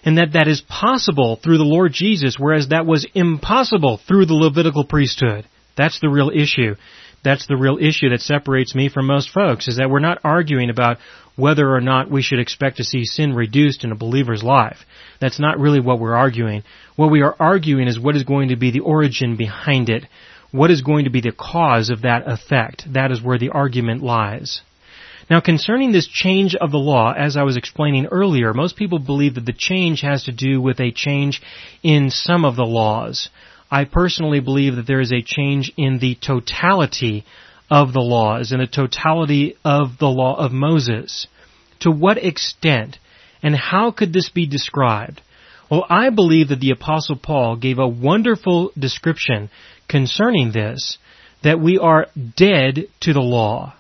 And 0.05 0.19
that 0.19 0.33
that 0.33 0.47
is 0.47 0.61
possible 0.61 1.39
through 1.43 1.57
the 1.57 1.63
Lord 1.63 1.91
Jesus, 1.91 2.37
whereas 2.37 2.69
that 2.69 2.85
was 2.85 3.07
impossible 3.15 3.99
through 4.07 4.27
the 4.27 4.35
Levitical 4.35 4.85
priesthood. 4.85 5.47
That's 5.75 5.99
the 5.99 6.09
real 6.09 6.29
issue. 6.29 6.75
That's 7.23 7.47
the 7.47 7.57
real 7.57 7.79
issue 7.81 8.09
that 8.09 8.21
separates 8.21 8.75
me 8.75 8.87
from 8.87 9.07
most 9.07 9.31
folks, 9.31 9.67
is 9.67 9.77
that 9.77 9.89
we're 9.89 9.99
not 9.99 10.19
arguing 10.23 10.69
about 10.69 10.97
whether 11.35 11.73
or 11.73 11.81
not 11.81 12.11
we 12.11 12.21
should 12.21 12.39
expect 12.39 12.77
to 12.77 12.83
see 12.83 13.03
sin 13.03 13.33
reduced 13.33 13.83
in 13.83 13.91
a 13.91 13.95
believer's 13.95 14.43
life. 14.43 14.77
That's 15.19 15.39
not 15.39 15.59
really 15.59 15.79
what 15.79 15.99
we're 15.99 16.15
arguing. 16.15 16.63
What 16.95 17.09
we 17.09 17.23
are 17.23 17.35
arguing 17.39 17.87
is 17.87 17.99
what 17.99 18.15
is 18.15 18.23
going 18.23 18.49
to 18.49 18.55
be 18.55 18.69
the 18.69 18.81
origin 18.81 19.35
behind 19.35 19.89
it. 19.89 20.05
What 20.51 20.69
is 20.69 20.83
going 20.83 21.05
to 21.05 21.09
be 21.09 21.21
the 21.21 21.31
cause 21.31 21.89
of 21.89 22.03
that 22.03 22.27
effect? 22.27 22.83
That 22.93 23.11
is 23.11 23.23
where 23.23 23.39
the 23.39 23.49
argument 23.49 24.03
lies. 24.03 24.61
Now 25.29 25.39
concerning 25.39 25.91
this 25.91 26.07
change 26.07 26.55
of 26.55 26.71
the 26.71 26.77
law, 26.77 27.11
as 27.11 27.35
I 27.35 27.43
was 27.43 27.57
explaining 27.57 28.05
earlier, 28.07 28.53
most 28.53 28.75
people 28.75 28.99
believe 28.99 29.35
that 29.35 29.45
the 29.45 29.53
change 29.57 30.01
has 30.01 30.23
to 30.25 30.31
do 30.31 30.61
with 30.61 30.79
a 30.79 30.91
change 30.91 31.41
in 31.81 32.11
some 32.11 32.45
of 32.45 32.55
the 32.55 32.65
laws. 32.65 33.29
I 33.71 33.85
personally 33.85 34.39
believe 34.39 34.75
that 34.75 34.85
there 34.85 35.01
is 35.01 35.11
a 35.11 35.23
change 35.23 35.73
in 35.77 35.97
the 35.97 36.15
totality 36.15 37.25
of 37.71 37.93
the 37.93 38.01
laws, 38.01 38.51
in 38.51 38.59
the 38.59 38.67
totality 38.67 39.57
of 39.65 39.97
the 39.99 40.07
law 40.07 40.35
of 40.35 40.51
Moses. 40.51 41.25
To 41.79 41.89
what 41.89 42.23
extent? 42.23 42.99
And 43.41 43.55
how 43.55 43.91
could 43.91 44.13
this 44.13 44.29
be 44.29 44.45
described? 44.47 45.21
Well, 45.69 45.85
I 45.89 46.11
believe 46.11 46.49
that 46.49 46.59
the 46.59 46.71
apostle 46.71 47.15
Paul 47.15 47.55
gave 47.55 47.79
a 47.79 47.87
wonderful 47.87 48.71
description 48.77 49.49
concerning 49.89 50.51
this, 50.51 50.99
that 51.43 51.59
we 51.59 51.79
are 51.79 52.07
dead 52.37 52.87
to 53.01 53.13
the 53.13 53.21
law. 53.21 53.73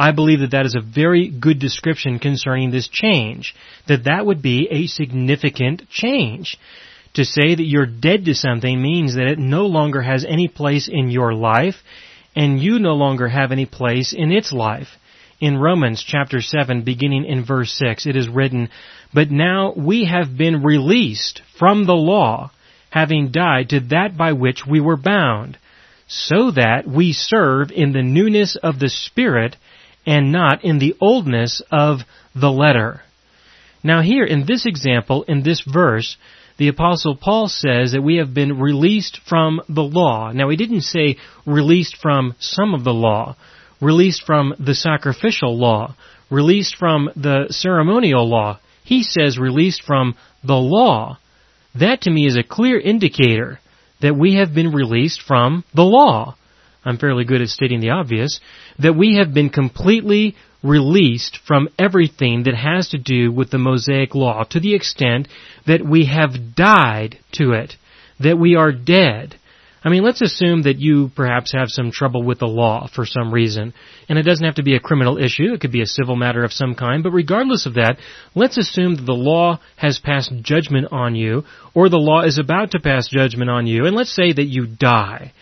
I 0.00 0.12
believe 0.12 0.40
that 0.40 0.52
that 0.52 0.64
is 0.64 0.74
a 0.74 0.80
very 0.80 1.28
good 1.28 1.58
description 1.58 2.20
concerning 2.20 2.70
this 2.70 2.88
change, 2.88 3.54
that 3.86 4.04
that 4.04 4.24
would 4.24 4.40
be 4.40 4.66
a 4.70 4.86
significant 4.86 5.90
change. 5.90 6.56
To 7.14 7.24
say 7.26 7.54
that 7.54 7.66
you're 7.66 7.84
dead 7.84 8.24
to 8.24 8.34
something 8.34 8.80
means 8.80 9.16
that 9.16 9.26
it 9.26 9.38
no 9.38 9.66
longer 9.66 10.00
has 10.00 10.24
any 10.24 10.48
place 10.48 10.88
in 10.90 11.10
your 11.10 11.34
life, 11.34 11.74
and 12.34 12.58
you 12.58 12.78
no 12.78 12.94
longer 12.94 13.28
have 13.28 13.52
any 13.52 13.66
place 13.66 14.14
in 14.16 14.32
its 14.32 14.54
life. 14.54 14.88
In 15.38 15.58
Romans 15.58 16.02
chapter 16.02 16.40
7, 16.40 16.80
beginning 16.80 17.26
in 17.26 17.44
verse 17.44 17.70
6, 17.74 18.06
it 18.06 18.16
is 18.16 18.26
written, 18.26 18.70
But 19.12 19.30
now 19.30 19.74
we 19.76 20.06
have 20.06 20.34
been 20.34 20.62
released 20.62 21.42
from 21.58 21.84
the 21.84 21.92
law, 21.92 22.52
having 22.88 23.32
died 23.32 23.68
to 23.68 23.80
that 23.90 24.16
by 24.16 24.32
which 24.32 24.62
we 24.66 24.80
were 24.80 24.96
bound, 24.96 25.58
so 26.06 26.52
that 26.52 26.88
we 26.88 27.12
serve 27.12 27.70
in 27.70 27.92
the 27.92 28.02
newness 28.02 28.56
of 28.56 28.78
the 28.78 28.88
Spirit 28.88 29.56
and 30.10 30.32
not 30.32 30.64
in 30.64 30.78
the 30.78 30.94
oldness 31.00 31.62
of 31.70 32.00
the 32.34 32.50
letter. 32.50 33.02
Now 33.82 34.02
here, 34.02 34.24
in 34.24 34.44
this 34.46 34.66
example, 34.66 35.22
in 35.22 35.42
this 35.42 35.62
verse, 35.62 36.16
the 36.58 36.68
apostle 36.68 37.16
Paul 37.16 37.48
says 37.48 37.92
that 37.92 38.02
we 38.02 38.16
have 38.16 38.34
been 38.34 38.60
released 38.60 39.20
from 39.26 39.60
the 39.68 39.82
law. 39.82 40.32
Now 40.32 40.50
he 40.50 40.56
didn't 40.56 40.82
say 40.82 41.16
released 41.46 41.96
from 41.96 42.34
some 42.38 42.74
of 42.74 42.84
the 42.84 42.92
law 42.92 43.36
released 43.80 44.24
from 44.24 44.54
the 44.58 44.74
sacrificial 44.74 45.56
law, 45.58 45.94
released 46.30 46.76
from 46.76 47.10
the 47.16 47.46
ceremonial 47.50 48.28
law. 48.28 48.60
He 48.84 49.02
says 49.02 49.38
released 49.38 49.82
from 49.82 50.16
the 50.44 50.56
law. 50.56 51.18
That 51.74 52.02
to 52.02 52.10
me 52.10 52.26
is 52.26 52.36
a 52.36 52.42
clear 52.42 52.78
indicator 52.78 53.60
that 54.00 54.16
we 54.16 54.36
have 54.36 54.54
been 54.54 54.72
released 54.72 55.22
from 55.22 55.64
the 55.74 55.82
law. 55.82 56.36
I'm 56.84 56.98
fairly 56.98 57.24
good 57.24 57.42
at 57.42 57.48
stating 57.48 57.80
the 57.80 57.90
obvious, 57.90 58.40
that 58.78 58.96
we 58.96 59.16
have 59.16 59.34
been 59.34 59.50
completely 59.50 60.36
released 60.62 61.38
from 61.46 61.68
everything 61.78 62.44
that 62.44 62.54
has 62.54 62.90
to 62.90 62.98
do 62.98 63.32
with 63.32 63.50
the 63.50 63.58
Mosaic 63.58 64.14
Law 64.14 64.44
to 64.50 64.60
the 64.60 64.74
extent 64.74 65.28
that 65.66 65.84
we 65.84 66.06
have 66.06 66.54
died 66.54 67.18
to 67.32 67.52
it, 67.52 67.74
that 68.18 68.38
we 68.38 68.56
are 68.56 68.72
dead, 68.72 69.36
I 69.82 69.88
mean, 69.88 70.02
let's 70.02 70.20
assume 70.20 70.62
that 70.62 70.78
you 70.78 71.10
perhaps 71.16 71.52
have 71.52 71.68
some 71.68 71.90
trouble 71.90 72.22
with 72.22 72.40
the 72.40 72.46
law 72.46 72.86
for 72.94 73.06
some 73.06 73.32
reason, 73.32 73.72
and 74.08 74.18
it 74.18 74.24
doesn't 74.24 74.44
have 74.44 74.56
to 74.56 74.62
be 74.62 74.74
a 74.74 74.80
criminal 74.80 75.16
issue, 75.16 75.54
it 75.54 75.60
could 75.62 75.72
be 75.72 75.80
a 75.80 75.86
civil 75.86 76.16
matter 76.16 76.44
of 76.44 76.52
some 76.52 76.74
kind, 76.74 77.02
but 77.02 77.12
regardless 77.12 77.64
of 77.64 77.74
that, 77.74 77.96
let's 78.34 78.58
assume 78.58 78.96
that 78.96 79.06
the 79.06 79.12
law 79.12 79.58
has 79.76 79.98
passed 79.98 80.32
judgment 80.42 80.88
on 80.92 81.14
you, 81.14 81.44
or 81.72 81.88
the 81.88 81.96
law 81.96 82.22
is 82.22 82.38
about 82.38 82.72
to 82.72 82.80
pass 82.80 83.08
judgment 83.08 83.48
on 83.48 83.66
you, 83.66 83.86
and 83.86 83.96
let's 83.96 84.14
say 84.14 84.32
that 84.32 84.44
you 84.44 84.66
die. 84.66 85.32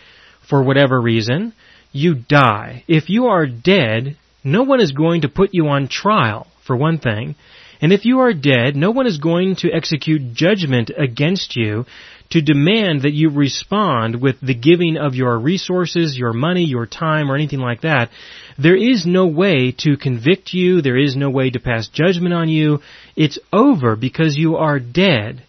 For 0.49 0.63
whatever 0.63 0.99
reason, 0.99 1.53
you 1.91 2.15
die. 2.15 2.83
If 2.87 3.09
you 3.09 3.27
are 3.27 3.45
dead, 3.45 4.17
no 4.43 4.63
one 4.63 4.81
is 4.81 4.91
going 4.91 5.21
to 5.21 5.29
put 5.29 5.51
you 5.53 5.67
on 5.67 5.87
trial, 5.87 6.47
for 6.65 6.75
one 6.75 6.97
thing, 6.97 7.35
and 7.81 7.93
if 7.93 8.03
you 8.03 8.19
are 8.19 8.33
dead, 8.33 8.75
no 8.75 8.91
one 8.91 9.07
is 9.07 9.19
going 9.19 9.55
to 9.57 9.71
execute 9.71 10.33
judgment 10.33 10.91
against 10.97 11.55
you 11.55 11.85
to 12.31 12.41
demand 12.41 13.03
that 13.03 13.13
you 13.13 13.29
respond 13.29 14.21
with 14.21 14.35
the 14.41 14.53
giving 14.53 14.97
of 14.97 15.15
your 15.15 15.39
resources, 15.39 16.17
your 16.17 16.33
money, 16.33 16.63
your 16.63 16.85
time, 16.85 17.31
or 17.31 17.35
anything 17.35 17.59
like 17.59 17.81
that, 17.81 18.09
there 18.57 18.75
is 18.75 19.05
no 19.05 19.25
way 19.25 19.73
to 19.79 19.97
convict 19.97 20.53
you, 20.53 20.81
there 20.81 20.97
is 20.97 21.15
no 21.15 21.29
way 21.29 21.49
to 21.49 21.59
pass 21.59 21.87
judgment 21.87 22.33
on 22.33 22.49
you. 22.49 22.79
It's 23.15 23.39
over 23.51 23.95
because 23.95 24.37
you 24.37 24.57
are 24.57 24.79
dead. 24.79 25.43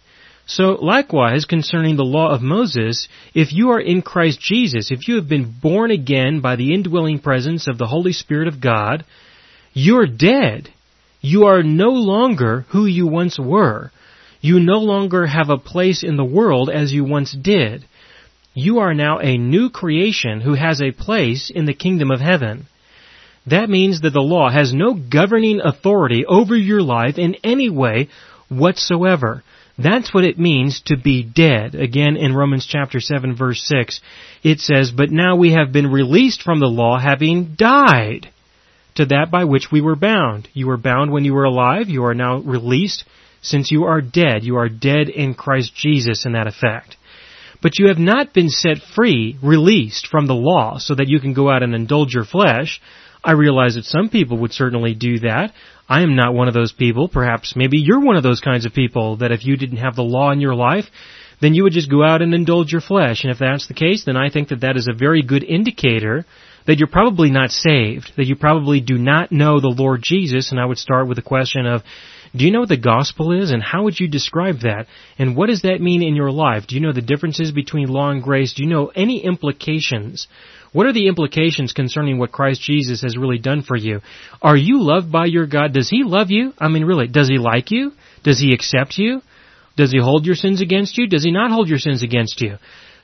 So 0.53 0.77
likewise, 0.81 1.45
concerning 1.45 1.95
the 1.95 2.03
law 2.03 2.29
of 2.35 2.41
Moses, 2.41 3.07
if 3.33 3.53
you 3.53 3.69
are 3.69 3.79
in 3.79 4.01
Christ 4.01 4.41
Jesus, 4.41 4.91
if 4.91 5.07
you 5.07 5.15
have 5.15 5.29
been 5.29 5.55
born 5.61 5.91
again 5.91 6.41
by 6.41 6.57
the 6.57 6.73
indwelling 6.73 7.19
presence 7.19 7.69
of 7.69 7.77
the 7.77 7.87
Holy 7.87 8.11
Spirit 8.11 8.49
of 8.49 8.59
God, 8.59 9.05
you're 9.71 10.07
dead. 10.07 10.67
You 11.21 11.45
are 11.45 11.63
no 11.63 11.91
longer 11.91 12.65
who 12.71 12.85
you 12.85 13.07
once 13.07 13.39
were. 13.39 13.91
You 14.41 14.59
no 14.59 14.79
longer 14.79 15.25
have 15.25 15.49
a 15.49 15.57
place 15.57 16.03
in 16.03 16.17
the 16.17 16.25
world 16.25 16.69
as 16.69 16.91
you 16.91 17.05
once 17.05 17.31
did. 17.31 17.85
You 18.53 18.79
are 18.79 18.93
now 18.93 19.19
a 19.19 19.37
new 19.37 19.69
creation 19.69 20.41
who 20.41 20.55
has 20.55 20.81
a 20.81 20.91
place 20.91 21.49
in 21.49 21.65
the 21.65 21.73
kingdom 21.73 22.11
of 22.11 22.19
heaven. 22.19 22.67
That 23.47 23.69
means 23.69 24.01
that 24.01 24.11
the 24.11 24.19
law 24.19 24.49
has 24.49 24.73
no 24.73 24.95
governing 24.95 25.61
authority 25.63 26.25
over 26.25 26.57
your 26.57 26.81
life 26.81 27.17
in 27.17 27.37
any 27.41 27.69
way 27.69 28.09
whatsoever. 28.49 29.43
That's 29.83 30.13
what 30.13 30.23
it 30.23 30.39
means 30.39 30.81
to 30.85 30.97
be 30.97 31.23
dead. 31.23 31.75
Again, 31.75 32.17
in 32.17 32.35
Romans 32.35 32.65
chapter 32.65 32.99
7 32.99 33.35
verse 33.35 33.63
6, 33.65 34.01
it 34.43 34.59
says, 34.59 34.91
But 34.91 35.11
now 35.11 35.35
we 35.35 35.53
have 35.53 35.71
been 35.71 35.91
released 35.91 36.41
from 36.41 36.59
the 36.59 36.67
law 36.67 36.99
having 36.99 37.55
died 37.55 38.29
to 38.95 39.05
that 39.05 39.31
by 39.31 39.45
which 39.45 39.71
we 39.71 39.81
were 39.81 39.95
bound. 39.95 40.47
You 40.53 40.67
were 40.67 40.77
bound 40.77 41.11
when 41.11 41.25
you 41.25 41.33
were 41.33 41.45
alive, 41.45 41.89
you 41.89 42.05
are 42.05 42.13
now 42.13 42.37
released 42.37 43.05
since 43.41 43.71
you 43.71 43.85
are 43.85 44.01
dead, 44.01 44.43
you 44.43 44.57
are 44.57 44.69
dead 44.69 45.09
in 45.09 45.33
Christ 45.33 45.73
Jesus 45.75 46.25
in 46.25 46.33
that 46.33 46.47
effect. 46.47 46.95
But 47.61 47.77
you 47.77 47.87
have 47.87 47.99
not 47.99 48.33
been 48.33 48.49
set 48.49 48.79
free, 48.79 49.37
released 49.41 50.07
from 50.07 50.27
the 50.27 50.35
law, 50.35 50.77
so 50.77 50.95
that 50.95 51.07
you 51.07 51.19
can 51.19 51.33
go 51.33 51.49
out 51.49 51.63
and 51.63 51.75
indulge 51.75 52.13
your 52.13 52.25
flesh. 52.25 52.81
I 53.23 53.33
realize 53.33 53.75
that 53.75 53.85
some 53.85 54.09
people 54.09 54.37
would 54.39 54.53
certainly 54.53 54.95
do 54.95 55.19
that. 55.19 55.53
I 55.91 56.03
am 56.03 56.15
not 56.15 56.33
one 56.33 56.47
of 56.47 56.53
those 56.53 56.71
people. 56.71 57.09
Perhaps 57.09 57.53
maybe 57.57 57.77
you're 57.77 57.99
one 57.99 58.15
of 58.15 58.23
those 58.23 58.39
kinds 58.39 58.65
of 58.65 58.73
people 58.73 59.17
that 59.17 59.33
if 59.33 59.43
you 59.43 59.57
didn't 59.57 59.79
have 59.79 59.97
the 59.97 60.03
law 60.03 60.31
in 60.31 60.39
your 60.39 60.55
life, 60.55 60.85
then 61.41 61.53
you 61.53 61.63
would 61.63 61.73
just 61.73 61.91
go 61.91 62.01
out 62.01 62.21
and 62.21 62.33
indulge 62.33 62.71
your 62.71 62.79
flesh. 62.79 63.25
And 63.25 63.31
if 63.31 63.39
that's 63.39 63.67
the 63.67 63.73
case, 63.73 64.05
then 64.05 64.15
I 64.15 64.29
think 64.29 64.47
that 64.49 64.61
that 64.61 64.77
is 64.77 64.87
a 64.87 64.97
very 64.97 65.21
good 65.21 65.43
indicator 65.43 66.25
that 66.65 66.77
you're 66.77 66.87
probably 66.87 67.29
not 67.29 67.49
saved, 67.49 68.13
that 68.15 68.25
you 68.25 68.37
probably 68.37 68.79
do 68.79 68.97
not 68.97 69.33
know 69.33 69.59
the 69.59 69.75
Lord 69.77 69.99
Jesus. 70.01 70.51
And 70.51 70.61
I 70.61 70.65
would 70.65 70.77
start 70.77 71.09
with 71.09 71.17
the 71.17 71.23
question 71.23 71.65
of, 71.65 71.81
do 72.33 72.45
you 72.45 72.51
know 72.51 72.61
what 72.61 72.69
the 72.69 72.77
gospel 72.77 73.33
is 73.33 73.51
and 73.51 73.61
how 73.61 73.83
would 73.83 73.99
you 73.99 74.07
describe 74.07 74.61
that? 74.61 74.85
And 75.19 75.35
what 75.35 75.47
does 75.47 75.63
that 75.63 75.81
mean 75.81 76.03
in 76.03 76.15
your 76.15 76.31
life? 76.31 76.67
Do 76.67 76.75
you 76.75 76.81
know 76.81 76.93
the 76.93 77.01
differences 77.01 77.51
between 77.51 77.89
law 77.89 78.11
and 78.11 78.23
grace? 78.23 78.53
Do 78.53 78.63
you 78.63 78.69
know 78.69 78.93
any 78.95 79.25
implications? 79.25 80.29
What 80.73 80.85
are 80.85 80.93
the 80.93 81.07
implications 81.07 81.73
concerning 81.73 82.17
what 82.17 82.31
Christ 82.31 82.61
Jesus 82.61 83.01
has 83.01 83.17
really 83.17 83.37
done 83.37 83.61
for 83.61 83.75
you? 83.75 83.99
Are 84.41 84.55
you 84.55 84.81
loved 84.81 85.11
by 85.11 85.25
your 85.25 85.45
God? 85.45 85.73
Does 85.73 85.89
He 85.89 86.03
love 86.03 86.31
you? 86.31 86.53
I 86.57 86.69
mean, 86.69 86.85
really, 86.85 87.07
does 87.07 87.27
He 87.27 87.37
like 87.37 87.71
you? 87.71 87.91
Does 88.23 88.39
He 88.39 88.53
accept 88.53 88.97
you? 88.97 89.21
Does 89.75 89.91
He 89.91 89.99
hold 89.99 90.25
your 90.25 90.35
sins 90.35 90.61
against 90.61 90.97
you? 90.97 91.07
Does 91.07 91.25
He 91.25 91.31
not 91.31 91.51
hold 91.51 91.67
your 91.67 91.77
sins 91.77 92.03
against 92.03 92.39
you? 92.39 92.55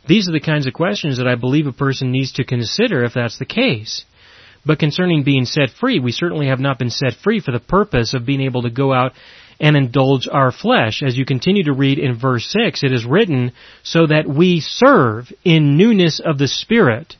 These 0.07 0.29
are 0.29 0.31
the 0.31 0.39
kinds 0.39 0.65
of 0.65 0.73
questions 0.73 1.17
that 1.17 1.27
I 1.27 1.35
believe 1.35 1.67
a 1.67 1.73
person 1.73 2.11
needs 2.11 2.31
to 2.33 2.45
consider 2.45 3.03
if 3.03 3.13
that's 3.13 3.37
the 3.37 3.45
case. 3.45 4.05
But 4.65 4.79
concerning 4.79 5.23
being 5.23 5.43
set 5.43 5.69
free, 5.69 5.99
we 5.99 6.11
certainly 6.13 6.47
have 6.47 6.59
not 6.59 6.79
been 6.79 6.89
set 6.89 7.15
free 7.21 7.41
for 7.41 7.51
the 7.51 7.59
purpose 7.59 8.13
of 8.13 8.25
being 8.25 8.41
able 8.41 8.61
to 8.61 8.69
go 8.69 8.93
out 8.93 9.11
and 9.59 9.75
indulge 9.75 10.27
our 10.31 10.53
flesh. 10.53 11.01
As 11.05 11.17
you 11.17 11.25
continue 11.25 11.65
to 11.65 11.73
read 11.73 11.99
in 11.99 12.17
verse 12.17 12.45
6, 12.49 12.83
it 12.83 12.93
is 12.93 13.05
written, 13.05 13.51
so 13.83 14.07
that 14.07 14.27
we 14.27 14.61
serve 14.61 15.31
in 15.43 15.77
newness 15.77 16.21
of 16.23 16.37
the 16.37 16.47
Spirit 16.47 17.15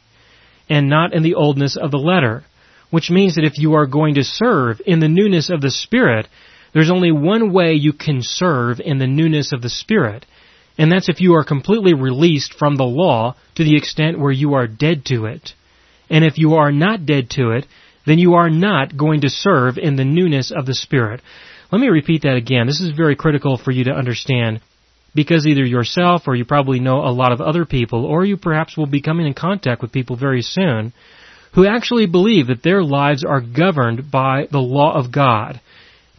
and 0.70 0.90
not 0.90 1.14
in 1.14 1.24
the 1.24 1.36
oldness 1.36 1.76
of 1.76 1.92
the 1.92 1.98
letter. 1.98 2.44
Which 2.90 3.10
means 3.10 3.36
that 3.36 3.44
if 3.44 3.58
you 3.58 3.74
are 3.74 3.86
going 3.86 4.16
to 4.16 4.24
serve 4.24 4.82
in 4.86 5.00
the 5.00 5.10
newness 5.10 5.50
of 5.50 5.60
the 5.62 5.72
Spirit, 5.72 6.28
there's 6.74 6.92
only 6.92 7.12
one 7.12 7.52
way 7.52 7.74
you 7.74 7.92
can 7.92 8.22
serve 8.22 8.80
in 8.80 8.98
the 8.98 9.08
newness 9.08 9.52
of 9.52 9.62
the 9.62 9.70
Spirit, 9.70 10.26
And 10.78 10.92
that's 10.92 11.10
if 11.10 11.20
you 11.20 11.34
are 11.34 11.44
completely 11.44 11.94
released 11.94 12.54
from 12.54 12.76
the 12.76 12.84
law 12.84 13.36
to 13.56 13.64
the 13.64 13.76
extent 13.76 14.20
where 14.20 14.32
you 14.32 14.54
are 14.54 14.68
dead 14.68 15.06
to 15.06 15.26
it. 15.26 15.54
And 16.10 16.24
if 16.24 16.38
you 16.38 16.56
are 16.56 16.72
not 16.72 17.06
dead 17.06 17.32
to 17.32 17.52
it, 17.52 17.66
then 18.06 18.20
you 18.20 18.36
are 18.36 18.50
not 18.50 18.96
going 18.96 19.22
to 19.22 19.30
serve 19.30 19.78
in 19.78 19.96
the 19.96 20.06
newness 20.06 20.52
of 20.56 20.66
the 20.66 20.76
Spirit. 20.76 21.22
Let 21.72 21.82
me 21.82 21.88
repeat 21.88 22.22
that 22.22 22.36
again. 22.36 22.68
This 22.68 22.80
is 22.80 22.92
very 22.96 23.16
critical 23.16 23.58
for 23.58 23.72
you 23.72 23.86
to 23.86 23.92
understand 23.92 24.62
because 25.18 25.48
either 25.48 25.66
yourself 25.66 26.28
or 26.28 26.36
you 26.36 26.46
probably 26.46 26.80
know 26.80 27.00
a 27.00 27.10
lot 27.10 27.32
of 27.32 27.42
other 27.42 27.66
people 27.66 28.06
or 28.06 28.24
you 28.24 28.38
perhaps 28.38 28.78
will 28.78 28.86
be 28.86 29.02
coming 29.02 29.26
in 29.26 29.34
contact 29.34 29.82
with 29.82 29.92
people 29.92 30.16
very 30.16 30.44
soon 30.44 30.94
who 31.56 31.66
actually 31.66 32.06
believe 32.06 32.48
that 32.48 32.62
their 32.62 32.84
lives 32.84 33.26
are 33.26 33.42
governed 33.42 34.12
by 34.12 34.48
the 34.52 34.60
law 34.60 34.94
of 34.94 35.12
God. 35.12 35.60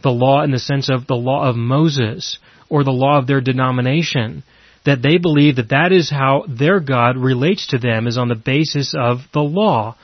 The 0.03 0.09
law 0.09 0.43
in 0.43 0.51
the 0.51 0.59
sense 0.59 0.89
of 0.89 1.07
the 1.07 1.15
law 1.15 1.47
of 1.47 1.55
Moses 1.55 2.39
or 2.67 2.83
the 2.83 2.91
law 2.91 3.17
of 3.17 3.25
their 3.25 3.39
denomination. 3.39 4.43
That 4.85 5.01
they 5.01 5.17
believe 5.17 5.55
that 5.55 5.69
that 5.69 5.93
is 5.93 6.09
how 6.09 6.43
their 6.49 6.81
God 6.81 7.15
relates 7.15 7.67
to 7.67 7.77
them 7.77 8.05
is 8.05 8.17
on 8.17 8.27
the 8.27 8.35
basis 8.35 8.93
of 8.99 9.19
the 9.33 9.39
law. 9.39 9.95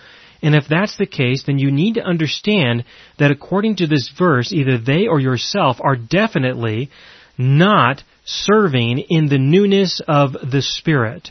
And 0.42 0.56
if 0.56 0.70
that's 0.70 0.98
the 0.98 1.06
case, 1.06 1.44
then 1.46 1.60
you 1.60 1.70
need 1.70 1.96
to 1.96 2.02
understand 2.02 2.86
that 3.20 3.32
according 3.32 3.76
to 3.78 3.88
this 3.88 4.10
verse, 4.18 4.54
either 4.54 4.78
they 4.78 5.08
or 5.08 5.20
yourself 5.20 5.78
are 5.82 5.98
definitely 5.98 6.92
not 7.38 8.04
serving 8.26 9.00
in 9.10 9.28
the 9.30 9.38
newness 9.38 10.02
of 10.08 10.34
the 10.34 10.62
Spirit. 10.62 11.30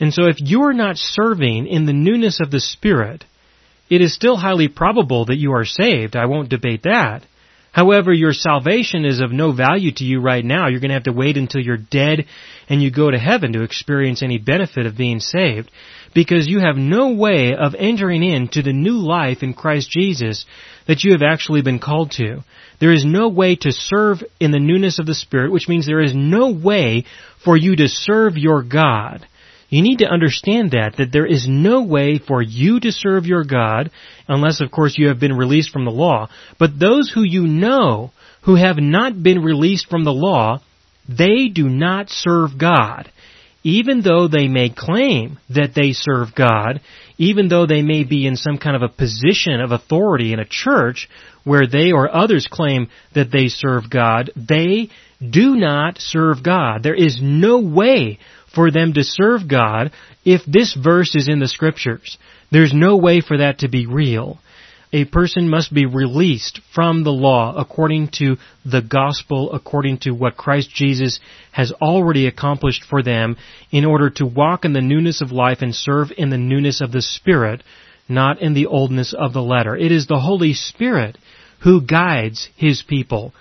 And 0.00 0.14
so 0.14 0.26
if 0.26 0.36
you're 0.38 0.72
not 0.72 0.96
serving 0.96 1.66
in 1.66 1.84
the 1.84 1.92
newness 1.92 2.40
of 2.40 2.50
the 2.50 2.60
Spirit, 2.60 3.24
it 3.90 4.00
is 4.00 4.14
still 4.14 4.36
highly 4.36 4.68
probable 4.68 5.26
that 5.26 5.36
you 5.36 5.52
are 5.52 5.64
saved. 5.64 6.14
I 6.16 6.26
won't 6.26 6.48
debate 6.48 6.84
that. 6.84 7.24
However, 7.78 8.12
your 8.12 8.32
salvation 8.32 9.04
is 9.04 9.20
of 9.20 9.30
no 9.30 9.52
value 9.52 9.92
to 9.92 10.04
you 10.04 10.20
right 10.20 10.44
now. 10.44 10.66
You're 10.66 10.80
going 10.80 10.88
to 10.88 10.96
have 10.96 11.04
to 11.04 11.12
wait 11.12 11.36
until 11.36 11.60
you're 11.60 11.76
dead 11.76 12.26
and 12.68 12.82
you 12.82 12.90
go 12.90 13.08
to 13.08 13.16
heaven 13.16 13.52
to 13.52 13.62
experience 13.62 14.20
any 14.20 14.36
benefit 14.36 14.84
of 14.84 14.96
being 14.96 15.20
saved 15.20 15.70
because 16.12 16.48
you 16.48 16.58
have 16.58 16.74
no 16.74 17.12
way 17.12 17.54
of 17.54 17.76
entering 17.78 18.24
into 18.24 18.62
the 18.62 18.72
new 18.72 18.98
life 18.98 19.44
in 19.44 19.54
Christ 19.54 19.90
Jesus 19.90 20.44
that 20.88 21.04
you 21.04 21.12
have 21.12 21.22
actually 21.22 21.62
been 21.62 21.78
called 21.78 22.10
to. 22.16 22.42
There 22.80 22.92
is 22.92 23.04
no 23.04 23.28
way 23.28 23.54
to 23.54 23.70
serve 23.70 24.24
in 24.40 24.50
the 24.50 24.58
newness 24.58 24.98
of 24.98 25.06
the 25.06 25.14
Spirit, 25.14 25.52
which 25.52 25.68
means 25.68 25.86
there 25.86 26.02
is 26.02 26.16
no 26.16 26.50
way 26.50 27.04
for 27.44 27.56
you 27.56 27.76
to 27.76 27.86
serve 27.86 28.36
your 28.36 28.64
God. 28.64 29.24
You 29.68 29.82
need 29.82 29.98
to 29.98 30.08
understand 30.10 30.70
that, 30.70 30.96
that 30.96 31.12
there 31.12 31.26
is 31.26 31.46
no 31.46 31.82
way 31.82 32.18
for 32.18 32.40
you 32.40 32.80
to 32.80 32.90
serve 32.90 33.26
your 33.26 33.44
God, 33.44 33.90
unless 34.26 34.60
of 34.60 34.70
course 34.70 34.96
you 34.96 35.08
have 35.08 35.20
been 35.20 35.36
released 35.36 35.70
from 35.70 35.84
the 35.84 35.90
law. 35.90 36.28
But 36.58 36.78
those 36.78 37.10
who 37.12 37.22
you 37.22 37.46
know, 37.46 38.12
who 38.42 38.54
have 38.54 38.78
not 38.78 39.22
been 39.22 39.42
released 39.42 39.88
from 39.90 40.04
the 40.04 40.12
law, 40.12 40.60
they 41.06 41.48
do 41.48 41.68
not 41.68 42.08
serve 42.08 42.58
God. 42.58 43.10
Even 43.62 44.00
though 44.00 44.28
they 44.28 44.48
may 44.48 44.70
claim 44.74 45.38
that 45.50 45.74
they 45.74 45.92
serve 45.92 46.34
God, 46.34 46.80
even 47.18 47.48
though 47.48 47.66
they 47.66 47.82
may 47.82 48.04
be 48.04 48.26
in 48.26 48.36
some 48.36 48.56
kind 48.56 48.76
of 48.76 48.82
a 48.82 48.88
position 48.88 49.60
of 49.60 49.72
authority 49.72 50.32
in 50.32 50.38
a 50.38 50.46
church 50.48 51.08
where 51.44 51.66
they 51.66 51.92
or 51.92 52.14
others 52.14 52.46
claim 52.50 52.88
that 53.14 53.30
they 53.32 53.48
serve 53.48 53.90
God, 53.90 54.30
they 54.36 54.88
do 55.20 55.56
not 55.56 55.98
serve 55.98 56.42
God. 56.42 56.82
There 56.82 56.94
is 56.94 57.18
no 57.20 57.58
way 57.58 58.18
for 58.54 58.70
them 58.70 58.92
to 58.94 59.02
serve 59.02 59.48
God 59.48 59.92
if 60.24 60.42
this 60.46 60.74
verse 60.74 61.14
is 61.14 61.28
in 61.28 61.38
the 61.38 61.48
scriptures. 61.48 62.18
There's 62.50 62.72
no 62.72 62.96
way 62.96 63.20
for 63.20 63.38
that 63.38 63.58
to 63.60 63.68
be 63.68 63.86
real. 63.86 64.38
A 64.90 65.04
person 65.04 65.50
must 65.50 65.72
be 65.74 65.84
released 65.84 66.60
from 66.74 67.04
the 67.04 67.12
law 67.12 67.54
according 67.54 68.08
to 68.18 68.36
the 68.64 68.80
gospel, 68.80 69.52
according 69.52 69.98
to 69.98 70.12
what 70.12 70.38
Christ 70.38 70.70
Jesus 70.70 71.20
has 71.52 71.72
already 71.72 72.26
accomplished 72.26 72.84
for 72.88 73.02
them 73.02 73.36
in 73.70 73.84
order 73.84 74.08
to 74.10 74.24
walk 74.24 74.64
in 74.64 74.72
the 74.72 74.80
newness 74.80 75.20
of 75.20 75.30
life 75.30 75.58
and 75.60 75.74
serve 75.74 76.08
in 76.16 76.30
the 76.30 76.38
newness 76.38 76.80
of 76.80 76.90
the 76.90 77.02
Spirit, 77.02 77.62
not 78.08 78.40
in 78.40 78.54
the 78.54 78.64
oldness 78.64 79.12
of 79.12 79.34
the 79.34 79.42
letter. 79.42 79.76
It 79.76 79.92
is 79.92 80.06
the 80.06 80.20
Holy 80.20 80.54
Spirit 80.54 81.18
who 81.60 81.82
guides 81.82 82.48
His 82.56 82.82
people. 82.82 83.34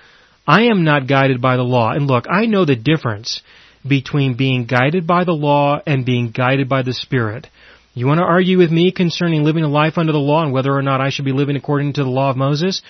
I 0.45 0.63
am 0.63 0.83
not 0.83 1.07
guided 1.07 1.41
by 1.41 1.55
the 1.55 1.63
law. 1.63 1.91
And 1.91 2.07
look, 2.07 2.25
I 2.29 2.45
know 2.45 2.65
the 2.65 2.75
difference 2.75 3.41
between 3.85 4.37
being 4.37 4.65
guided 4.65 5.05
by 5.05 5.23
the 5.23 5.33
law 5.33 5.81
and 5.85 6.05
being 6.05 6.31
guided 6.31 6.69
by 6.69 6.83
the 6.83 6.93
Spirit. 6.93 7.47
You 7.93 8.05
want 8.05 8.19
to 8.19 8.25
argue 8.25 8.57
with 8.57 8.71
me 8.71 8.91
concerning 8.91 9.43
living 9.43 9.63
a 9.63 9.67
life 9.67 9.97
under 9.97 10.11
the 10.11 10.19
law 10.19 10.43
and 10.43 10.53
whether 10.53 10.71
or 10.71 10.83
not 10.83 11.01
I 11.01 11.09
should 11.09 11.25
be 11.25 11.31
living 11.31 11.55
according 11.55 11.93
to 11.93 12.03
the 12.03 12.09
law 12.09 12.29
of 12.29 12.37
Moses? 12.37 12.81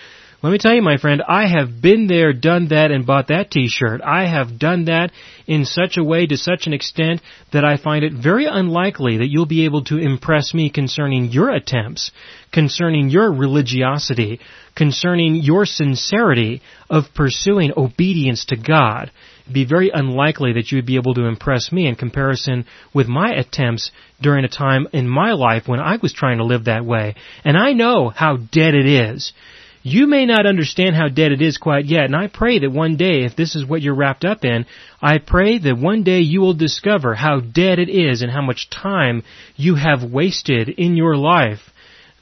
Let 0.44 0.52
me 0.52 0.60
tell 0.60 0.76
you, 0.76 0.84
my 0.84 0.98
friend, 0.98 1.24
I 1.28 1.48
have 1.48 1.82
been 1.82 2.06
there, 2.06 2.32
done 2.32 2.68
that, 2.68 2.92
and 2.92 3.08
bought 3.08 3.30
that 3.30 3.50
t-shirt. 3.50 4.02
I 4.02 4.28
have 4.28 4.60
done 4.60 4.86
that 4.86 5.12
in 5.48 5.66
such 5.66 5.98
a 5.98 6.04
way 6.04 6.28
to 6.28 6.38
such 6.38 6.68
an 6.68 6.74
extent 6.74 7.22
that 7.54 7.66
I 7.66 7.78
find 7.78 8.06
it 8.06 8.14
very 8.14 8.46
unlikely 8.46 9.18
that 9.18 9.30
you'll 9.30 9.48
be 9.48 9.66
able 9.66 9.84
to 9.86 9.98
impress 9.98 10.54
me 10.54 10.70
concerning 10.70 11.32
your 11.32 11.50
attempts, 11.50 12.12
concerning 12.52 13.10
your 13.10 13.32
religiosity, 13.32 14.40
concerning 14.76 15.38
your 15.38 15.66
sincerity 15.66 16.62
of 16.88 17.06
pursuing 17.16 17.74
obedience 17.76 18.46
to 18.46 18.58
God. 18.58 19.12
Be 19.52 19.66
very 19.66 19.90
unlikely 19.94 20.54
that 20.54 20.72
you 20.72 20.78
would 20.78 20.86
be 20.86 20.98
able 20.98 21.14
to 21.16 21.26
impress 21.26 21.72
me 21.72 21.88
in 21.88 21.96
comparison 21.96 22.66
with 22.94 23.08
my 23.08 23.32
attempts 23.32 23.92
during 24.22 24.46
a 24.46 24.50
time 24.50 24.88
in 24.94 25.08
my 25.08 25.34
life 25.34 25.68
when 25.68 25.80
I 25.80 25.98
was 26.02 26.14
trying 26.14 26.38
to 26.38 26.46
live 26.46 26.66
that 26.66 26.86
way. 26.86 27.16
And 27.44 27.58
I 27.58 27.74
know 27.74 28.10
how 28.10 28.38
dead 28.38 28.76
it 28.76 28.86
is. 28.86 29.34
You 29.84 30.06
may 30.06 30.26
not 30.26 30.46
understand 30.46 30.98
how 30.98 31.08
dead 31.08 31.32
it 31.32 31.42
is 31.42 31.58
quite 31.58 31.86
yet, 31.86 32.06
and 32.06 32.16
I 32.16 32.28
pray 32.28 32.60
that 32.60 32.72
one 32.72 32.98
day, 32.98 33.24
if 33.24 33.38
this 33.38 33.56
is 33.56 33.66
what 33.66 33.82
you're 33.82 33.96
wrapped 33.96 34.26
up 34.26 34.44
in, 34.44 34.66
I 35.02 35.18
pray 35.20 35.60
that 35.60 35.78
one 35.78 36.04
day 36.04 36.20
you 36.20 36.42
will 36.42 36.56
discover 36.56 37.16
how 37.16 37.40
dead 37.40 37.80
it 37.80 37.88
is 37.88 38.22
and 38.22 38.30
how 38.30 38.42
much 38.42 38.70
time 38.70 39.24
you 39.56 39.76
have 39.76 40.04
wasted 40.04 40.68
in 40.68 40.98
your 40.98 41.16
life 41.16 41.62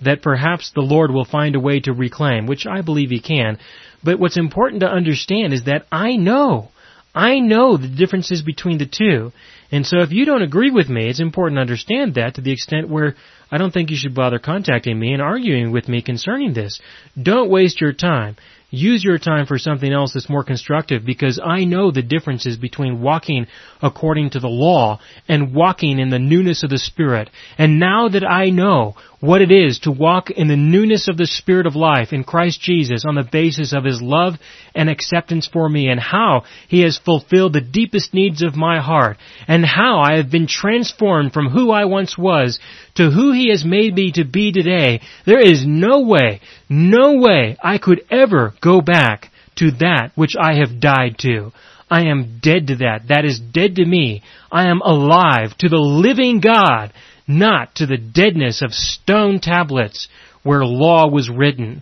that 0.01 0.21
perhaps 0.21 0.71
the 0.75 0.81
Lord 0.81 1.11
will 1.11 1.25
find 1.25 1.55
a 1.55 1.59
way 1.59 1.79
to 1.79 1.93
reclaim, 1.93 2.45
which 2.45 2.67
I 2.67 2.81
believe 2.81 3.09
He 3.09 3.19
can. 3.19 3.57
But 4.03 4.19
what's 4.19 4.37
important 4.37 4.81
to 4.81 4.91
understand 4.91 5.53
is 5.53 5.63
that 5.63 5.87
I 5.91 6.17
know, 6.17 6.69
I 7.15 7.39
know 7.39 7.77
the 7.77 7.87
differences 7.87 8.41
between 8.41 8.77
the 8.77 8.85
two. 8.85 9.31
And 9.71 9.85
so 9.85 10.01
if 10.01 10.11
you 10.11 10.25
don't 10.25 10.43
agree 10.43 10.69
with 10.69 10.89
me, 10.89 11.09
it's 11.09 11.21
important 11.21 11.57
to 11.57 11.61
understand 11.61 12.15
that 12.15 12.35
to 12.35 12.41
the 12.41 12.51
extent 12.51 12.89
where 12.89 13.15
I 13.49 13.57
don't 13.57 13.71
think 13.71 13.89
you 13.89 13.95
should 13.95 14.13
bother 14.13 14.37
contacting 14.37 14.99
me 14.99 15.13
and 15.13 15.21
arguing 15.21 15.71
with 15.71 15.87
me 15.87 16.01
concerning 16.01 16.53
this. 16.53 16.79
Don't 17.21 17.49
waste 17.49 17.79
your 17.79 17.93
time. 17.93 18.35
Use 18.69 19.03
your 19.03 19.17
time 19.17 19.45
for 19.45 19.57
something 19.57 19.91
else 19.91 20.13
that's 20.13 20.29
more 20.29 20.43
constructive 20.43 21.05
because 21.05 21.39
I 21.43 21.63
know 21.63 21.91
the 21.91 22.01
differences 22.01 22.57
between 22.57 23.01
walking 23.01 23.47
according 23.81 24.31
to 24.31 24.39
the 24.39 24.49
law 24.49 24.99
and 25.29 25.55
walking 25.55 25.99
in 25.99 26.09
the 26.09 26.19
newness 26.19 26.63
of 26.63 26.69
the 26.69 26.77
Spirit. 26.77 27.29
And 27.57 27.79
now 27.79 28.09
that 28.09 28.25
I 28.25 28.49
know 28.49 28.95
what 29.25 29.41
it 29.41 29.51
is 29.51 29.79
to 29.79 29.91
walk 29.91 30.29
in 30.29 30.47
the 30.47 30.55
newness 30.55 31.07
of 31.07 31.17
the 31.17 31.25
Spirit 31.25 31.65
of 31.65 31.75
life 31.75 32.13
in 32.13 32.23
Christ 32.23 32.61
Jesus 32.61 33.03
on 33.05 33.15
the 33.15 33.27
basis 33.29 33.73
of 33.73 33.83
His 33.83 34.01
love 34.01 34.35
and 34.73 34.89
acceptance 34.89 35.47
for 35.47 35.67
me 35.67 35.87
and 35.87 35.99
how 35.99 36.43
He 36.67 36.81
has 36.81 36.97
fulfilled 36.97 37.53
the 37.53 37.61
deepest 37.61 38.13
needs 38.13 38.41
of 38.41 38.55
my 38.55 38.79
heart 38.79 39.17
and 39.47 39.65
how 39.65 39.99
I 39.99 40.17
have 40.17 40.31
been 40.31 40.47
transformed 40.47 41.33
from 41.33 41.49
who 41.49 41.71
I 41.71 41.85
once 41.85 42.17
was 42.17 42.59
to 42.95 43.09
who 43.09 43.31
He 43.31 43.49
has 43.49 43.65
made 43.65 43.95
me 43.95 44.11
to 44.13 44.25
be 44.25 44.51
today, 44.51 45.01
there 45.25 45.39
is 45.39 45.65
no 45.65 46.01
way, 46.01 46.41
no 46.69 47.19
way 47.19 47.57
I 47.63 47.77
could 47.77 48.01
ever 48.11 48.53
go 48.61 48.81
back 48.81 49.31
to 49.57 49.71
that 49.71 50.11
which 50.15 50.35
I 50.39 50.55
have 50.55 50.79
died 50.79 51.17
to. 51.19 51.51
I 51.89 52.07
am 52.07 52.39
dead 52.41 52.67
to 52.67 52.77
that. 52.77 53.07
That 53.09 53.25
is 53.25 53.39
dead 53.39 53.75
to 53.75 53.85
me. 53.85 54.23
I 54.51 54.69
am 54.69 54.81
alive 54.81 55.55
to 55.59 55.69
the 55.69 55.77
living 55.77 56.39
God 56.39 56.91
not 57.27 57.75
to 57.75 57.85
the 57.85 57.97
deadness 57.97 58.61
of 58.61 58.73
stone 58.73 59.39
tablets 59.39 60.07
where 60.43 60.65
law 60.65 61.07
was 61.07 61.29
written. 61.29 61.81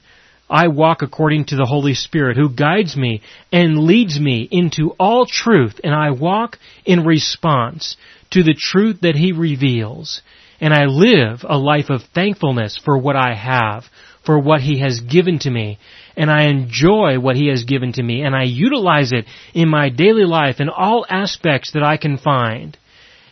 I 0.50 0.68
walk 0.68 1.02
according 1.02 1.46
to 1.46 1.56
the 1.56 1.66
Holy 1.66 1.94
Spirit 1.94 2.38
who 2.38 2.50
guides 2.50 2.96
me 2.96 3.22
and 3.52 3.78
leads 3.80 4.20
me 4.20 4.48
into 4.50 4.92
all 5.00 5.26
truth 5.26 5.80
and 5.84 5.94
I 5.94 6.12
walk 6.12 6.60
in 6.86 7.06
response 7.06 7.98
to 8.32 8.44
the 8.44 8.56
truth 8.58 9.02
that 9.02 9.16
He 9.16 9.32
reveals. 9.32 10.22
And 10.62 10.74
I 10.74 10.86
live 10.86 11.44
a 11.44 11.58
life 11.58 11.90
of 11.90 12.04
thankfulness 12.16 12.80
for 12.84 12.98
what 12.98 13.16
I 13.16 13.34
have, 13.34 13.84
for 14.26 14.40
what 14.40 14.62
He 14.62 14.80
has 14.80 15.00
given 15.02 15.40
to 15.40 15.50
me. 15.50 15.78
And 16.16 16.32
I 16.32 16.44
enjoy 16.44 17.20
what 17.20 17.36
He 17.36 17.48
has 17.48 17.64
given 17.64 17.94
to 17.94 18.04
me 18.04 18.22
and 18.22 18.36
I 18.36 18.44
utilize 18.44 19.12
it 19.12 19.26
in 19.54 19.68
my 19.68 19.90
daily 19.90 20.26
life 20.26 20.60
in 20.60 20.70
all 20.70 21.06
aspects 21.10 21.72
that 21.72 21.84
I 21.84 21.98
can 21.98 22.18
find. 22.18 22.78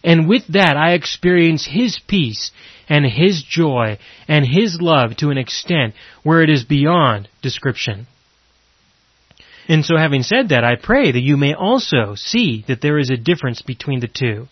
And 0.04 0.28
with 0.28 0.48
that, 0.50 0.78
I 0.78 0.94
experience 0.94 1.68
His 1.70 2.00
peace 2.08 2.52
and 2.90 3.06
His 3.06 3.44
joy 3.44 4.00
and 4.28 4.46
His 4.46 4.80
love 4.82 5.18
to 5.18 5.30
an 5.30 5.38
extent 5.38 5.94
where 6.24 6.42
it 6.42 6.50
is 6.50 6.64
beyond 6.64 7.30
description. 7.42 8.08
And 9.68 9.86
so 9.86 9.96
having 9.98 10.24
said 10.24 10.50
that, 10.50 10.64
I 10.64 10.76
pray 10.76 11.12
that 11.12 11.22
you 11.22 11.38
may 11.38 11.54
also 11.54 12.16
see 12.16 12.66
that 12.68 12.82
there 12.82 12.98
is 12.98 13.10
a 13.10 13.18
difference 13.18 13.62
between 13.62 14.00
the 14.00 14.08
two. 14.08 14.48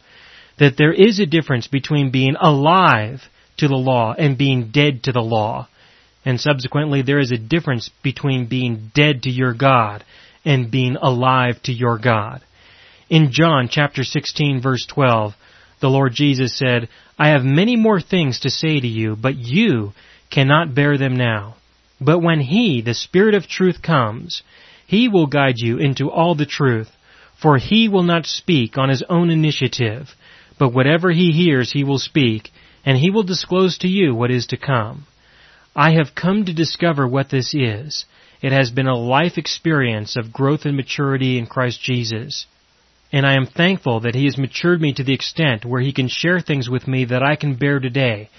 That 0.59 0.77
there 0.77 0.93
is 0.93 1.19
a 1.19 1.25
difference 1.25 1.67
between 1.67 2.11
being 2.11 2.35
alive 2.39 3.21
to 3.57 3.67
the 3.67 3.75
law 3.75 4.13
and 4.17 4.37
being 4.37 4.69
dead 4.71 5.03
to 5.03 5.11
the 5.11 5.21
law. 5.21 5.67
And 6.25 6.39
subsequently, 6.39 7.01
there 7.01 7.19
is 7.19 7.31
a 7.31 7.37
difference 7.37 7.89
between 8.03 8.47
being 8.47 8.91
dead 8.93 9.23
to 9.23 9.29
your 9.29 9.53
God 9.53 10.03
and 10.45 10.71
being 10.71 10.95
alive 10.95 11.61
to 11.63 11.73
your 11.73 11.97
God. 11.97 12.41
In 13.09 13.31
John 13.31 13.69
chapter 13.71 14.03
16 14.03 14.61
verse 14.61 14.85
12, 14.85 15.33
the 15.79 15.89
Lord 15.89 16.13
Jesus 16.13 16.55
said, 16.55 16.89
I 17.17 17.29
have 17.29 17.43
many 17.43 17.75
more 17.75 17.99
things 17.99 18.41
to 18.41 18.51
say 18.51 18.79
to 18.79 18.87
you, 18.87 19.15
but 19.15 19.35
you 19.35 19.93
cannot 20.29 20.75
bear 20.75 20.95
them 20.95 21.15
now. 21.15 21.55
But 21.99 22.19
when 22.19 22.39
He, 22.39 22.81
the 22.81 22.93
Spirit 22.93 23.33
of 23.33 23.47
truth 23.47 23.81
comes, 23.81 24.43
He 24.85 25.07
will 25.07 25.25
guide 25.25 25.55
you 25.57 25.79
into 25.79 26.11
all 26.11 26.35
the 26.35 26.45
truth, 26.45 26.89
for 27.41 27.57
He 27.57 27.89
will 27.89 28.03
not 28.03 28.27
speak 28.27 28.77
on 28.77 28.89
His 28.89 29.03
own 29.09 29.31
initiative, 29.31 30.09
but 30.59 30.71
whatever 30.71 31.09
He 31.09 31.31
hears 31.31 31.71
He 31.71 31.83
will 31.83 31.97
speak, 31.97 32.51
and 32.85 32.95
He 32.95 33.09
will 33.09 33.23
disclose 33.23 33.79
to 33.79 33.87
you 33.87 34.13
what 34.13 34.29
is 34.29 34.45
to 34.47 34.57
come. 34.57 35.07
I 35.75 35.93
have 35.93 36.13
come 36.13 36.45
to 36.45 36.53
discover 36.53 37.07
what 37.07 37.31
this 37.31 37.55
is. 37.55 38.05
It 38.39 38.51
has 38.51 38.69
been 38.69 38.87
a 38.87 38.95
life 38.95 39.39
experience 39.39 40.15
of 40.15 40.31
growth 40.31 40.65
and 40.65 40.77
maturity 40.77 41.39
in 41.39 41.47
Christ 41.47 41.81
Jesus. 41.81 42.45
And 43.11 43.25
I 43.25 43.33
am 43.33 43.47
thankful 43.47 44.01
that 44.01 44.15
He 44.15 44.25
has 44.25 44.37
matured 44.37 44.81
me 44.81 44.93
to 44.93 45.03
the 45.03 45.13
extent 45.13 45.65
where 45.65 45.81
He 45.81 45.93
can 45.93 46.07
share 46.07 46.39
things 46.39 46.69
with 46.69 46.87
me 46.87 47.05
that 47.05 47.23
I 47.23 47.35
can 47.35 47.55
bear 47.55 47.79
today. 47.79 48.29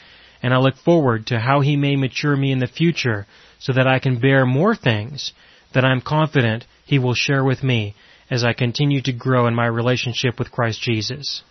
And 0.42 0.54
I 0.54 0.58
look 0.58 0.76
forward 0.76 1.26
to 1.28 1.38
how 1.38 1.60
He 1.60 1.76
may 1.76 1.96
mature 1.96 2.36
me 2.36 2.52
in 2.52 2.60
the 2.60 2.66
future 2.66 3.26
so 3.58 3.72
that 3.72 3.86
I 3.86 3.98
can 3.98 4.20
bear 4.20 4.46
more 4.46 4.74
things 4.74 5.32
that 5.74 5.84
I'm 5.84 6.00
confident 6.00 6.64
He 6.84 6.98
will 6.98 7.14
share 7.14 7.44
with 7.44 7.62
me 7.62 7.94
as 8.30 8.44
I 8.44 8.52
continue 8.52 9.02
to 9.02 9.12
grow 9.12 9.46
in 9.48 9.54
my 9.54 9.66
relationship 9.66 10.38
with 10.38 10.52
Christ 10.52 10.80
Jesus. 10.80 11.42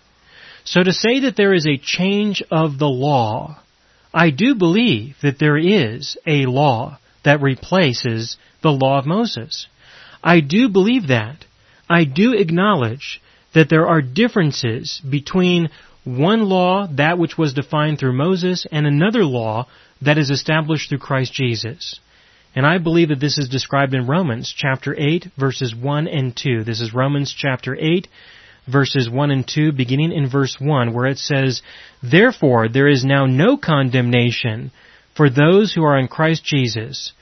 So 0.64 0.82
to 0.82 0.94
say 0.94 1.22
that 1.22 1.36
there 1.36 1.54
is 1.54 1.68
a 1.68 1.78
change 1.78 2.42
of 2.52 2.80
the 2.80 2.88
law, 2.88 3.62
I 4.14 4.30
do 4.30 4.56
believe 4.56 5.16
that 5.22 5.40
there 5.40 5.58
is 5.58 6.18
a 6.26 6.46
law 6.46 7.00
that 7.24 7.42
replaces 7.42 8.38
the 8.64 8.72
law 8.72 9.00
of 9.00 9.06
Moses. 9.06 9.68
I 10.24 10.40
do 10.40 10.70
believe 10.70 11.08
that. 11.08 11.46
I 11.90 12.04
do 12.04 12.34
acknowledge 12.34 13.22
that 13.54 13.70
there 13.70 13.88
are 13.88 14.02
differences 14.02 15.02
between 15.10 15.70
one 16.04 16.44
law, 16.44 16.88
that 16.88 17.18
which 17.18 17.38
was 17.38 17.54
defined 17.54 18.00
through 18.00 18.14
Moses, 18.14 18.66
and 18.72 18.86
another 18.86 19.26
law 19.26 19.68
that 20.02 20.18
is 20.18 20.30
established 20.30 20.90
through 20.90 21.00
Christ 21.00 21.34
Jesus. 21.34 22.00
And 22.56 22.66
I 22.66 22.78
believe 22.78 23.10
that 23.10 23.20
this 23.20 23.38
is 23.38 23.50
described 23.50 23.94
in 23.94 24.08
Romans 24.08 24.54
chapter 24.56 24.96
8 24.98 25.28
verses 25.38 25.76
1 25.76 26.08
and 26.08 26.36
2. 26.36 26.64
This 26.64 26.82
is 26.82 26.94
Romans 26.94 27.34
chapter 27.36 27.76
8 27.80 28.08
verses 28.68 29.10
1 29.10 29.32
and 29.32 29.48
2 29.48 29.72
beginning 29.72 30.12
in 30.12 30.30
verse 30.30 30.58
1 30.60 30.94
where 30.94 31.06
it 31.06 31.18
says, 31.18 31.62
Therefore 32.02 32.70
there 32.70 32.88
is 32.88 33.04
now 33.04 33.26
no 33.26 33.58
condemnation 33.58 34.72
for 35.16 35.30
those 35.30 35.74
who 35.74 35.84
are 35.84 36.00
in 36.00 36.08
Christ 36.08 36.44
Jesus. 36.44 37.14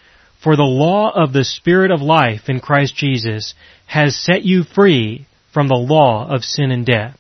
For 0.48 0.56
the 0.56 0.64
law 0.64 1.12
of 1.14 1.34
the 1.34 1.44
Spirit 1.44 1.92
of 1.92 2.00
life 2.02 2.48
in 2.48 2.62
Christ 2.62 2.96
Jesus 2.96 3.54
has 3.86 4.16
set 4.16 4.44
you 4.44 4.64
free 4.64 5.28
from 5.54 5.68
the 5.68 5.76
law 5.76 6.26
of 6.34 6.46
sin 6.46 6.72
and 6.72 6.86
death. 6.86 7.18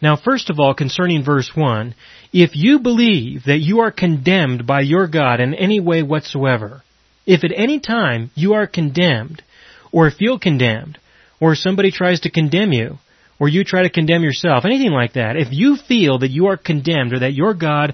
Now 0.00 0.14
first 0.14 0.48
of 0.48 0.60
all, 0.60 0.72
concerning 0.72 1.24
verse 1.24 1.50
1, 1.56 1.92
if 2.32 2.54
you 2.54 2.78
believe 2.78 3.46
that 3.46 3.58
you 3.58 3.80
are 3.80 3.90
condemned 3.90 4.64
by 4.64 4.82
your 4.82 5.08
God 5.08 5.40
in 5.40 5.54
any 5.54 5.80
way 5.80 6.04
whatsoever, 6.04 6.84
if 7.26 7.42
at 7.42 7.50
any 7.52 7.80
time 7.80 8.30
you 8.36 8.52
are 8.52 8.68
condemned, 8.68 9.42
or 9.90 10.08
feel 10.12 10.38
condemned, 10.38 10.98
or 11.40 11.56
somebody 11.56 11.90
tries 11.90 12.20
to 12.20 12.30
condemn 12.30 12.70
you, 12.70 12.98
or 13.40 13.48
you 13.48 13.64
try 13.64 13.82
to 13.82 13.90
condemn 13.90 14.22
yourself, 14.22 14.64
anything 14.64 14.92
like 14.92 15.14
that, 15.14 15.36
if 15.36 15.48
you 15.50 15.74
feel 15.74 16.20
that 16.20 16.30
you 16.30 16.46
are 16.46 16.56
condemned 16.56 17.12
or 17.12 17.18
that 17.18 17.34
your 17.34 17.54
God 17.54 17.92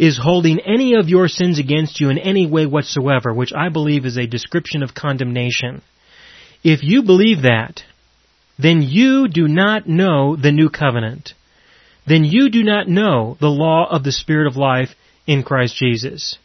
is 0.00 0.18
holding 0.18 0.58
any 0.60 0.94
of 0.94 1.10
your 1.10 1.28
sins 1.28 1.58
against 1.58 2.00
you 2.00 2.08
in 2.08 2.16
any 2.16 2.46
way 2.46 2.64
whatsoever, 2.64 3.34
which 3.34 3.52
I 3.52 3.68
believe 3.68 4.06
is 4.06 4.16
a 4.16 4.26
description 4.26 4.82
of 4.82 4.94
condemnation, 4.94 5.82
if 6.64 6.82
you 6.82 7.02
believe 7.02 7.42
that, 7.42 7.82
then 8.58 8.80
you 8.80 9.28
do 9.28 9.46
not 9.46 9.86
know 9.86 10.36
the 10.36 10.52
new 10.52 10.70
covenant. 10.70 11.34
Then 12.06 12.24
you 12.24 12.48
do 12.48 12.62
not 12.62 12.88
know 12.88 13.36
the 13.40 13.50
law 13.50 13.88
of 13.90 14.02
the 14.02 14.10
Spirit 14.10 14.46
of 14.46 14.56
life 14.56 14.88
in 15.26 15.42
Christ 15.42 15.76
Jesus. 15.76 16.38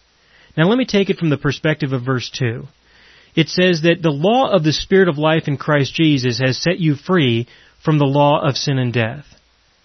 Now 0.58 0.65
let 0.65 0.78
me 0.78 0.86
take 0.86 1.10
it 1.10 1.18
from 1.18 1.30
the 1.30 1.38
perspective 1.38 1.94
of 1.94 2.04
verse 2.04 2.30
2. 2.38 2.65
It 3.38 3.48
says 3.48 3.84
that 3.84 4.02
the 4.02 4.12
law 4.12 4.52
of 4.52 4.65
the 4.65 4.74
Spirit 4.74 5.08
of 5.08 5.18
life 5.18 5.48
in 5.48 5.56
Christ 5.56 5.94
Jesus 5.94 6.41
has 6.46 6.62
set 6.62 6.80
you 6.80 6.96
free 6.96 7.48
from 7.86 8.00
the 8.00 8.06
law 8.06 8.46
of 8.46 8.58
sin 8.58 8.78
and 8.80 8.91
death. 8.91 9.26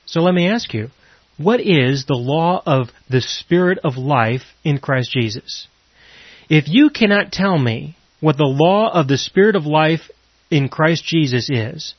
So 0.06 0.22
let 0.22 0.34
me 0.34 0.48
ask 0.48 0.74
you, 0.74 0.90
what 1.40 1.60
is 1.60 2.04
the 2.04 2.14
law 2.14 2.62
of 2.66 2.90
the 3.08 3.22
Spirit 3.22 3.78
of 3.82 3.96
life 3.96 4.42
in 4.62 4.78
Christ 4.78 5.10
Jesus? 5.10 5.68
If 6.50 6.64
you 6.68 6.90
cannot 6.90 7.32
tell 7.32 7.56
me 7.56 7.96
what 8.20 8.36
the 8.36 8.44
law 8.44 8.92
of 8.92 9.08
the 9.08 9.16
Spirit 9.16 9.56
of 9.56 9.64
life 9.64 10.10
in 10.50 10.68
Christ 10.68 11.04
Jesus 11.04 11.48
is 11.48 11.94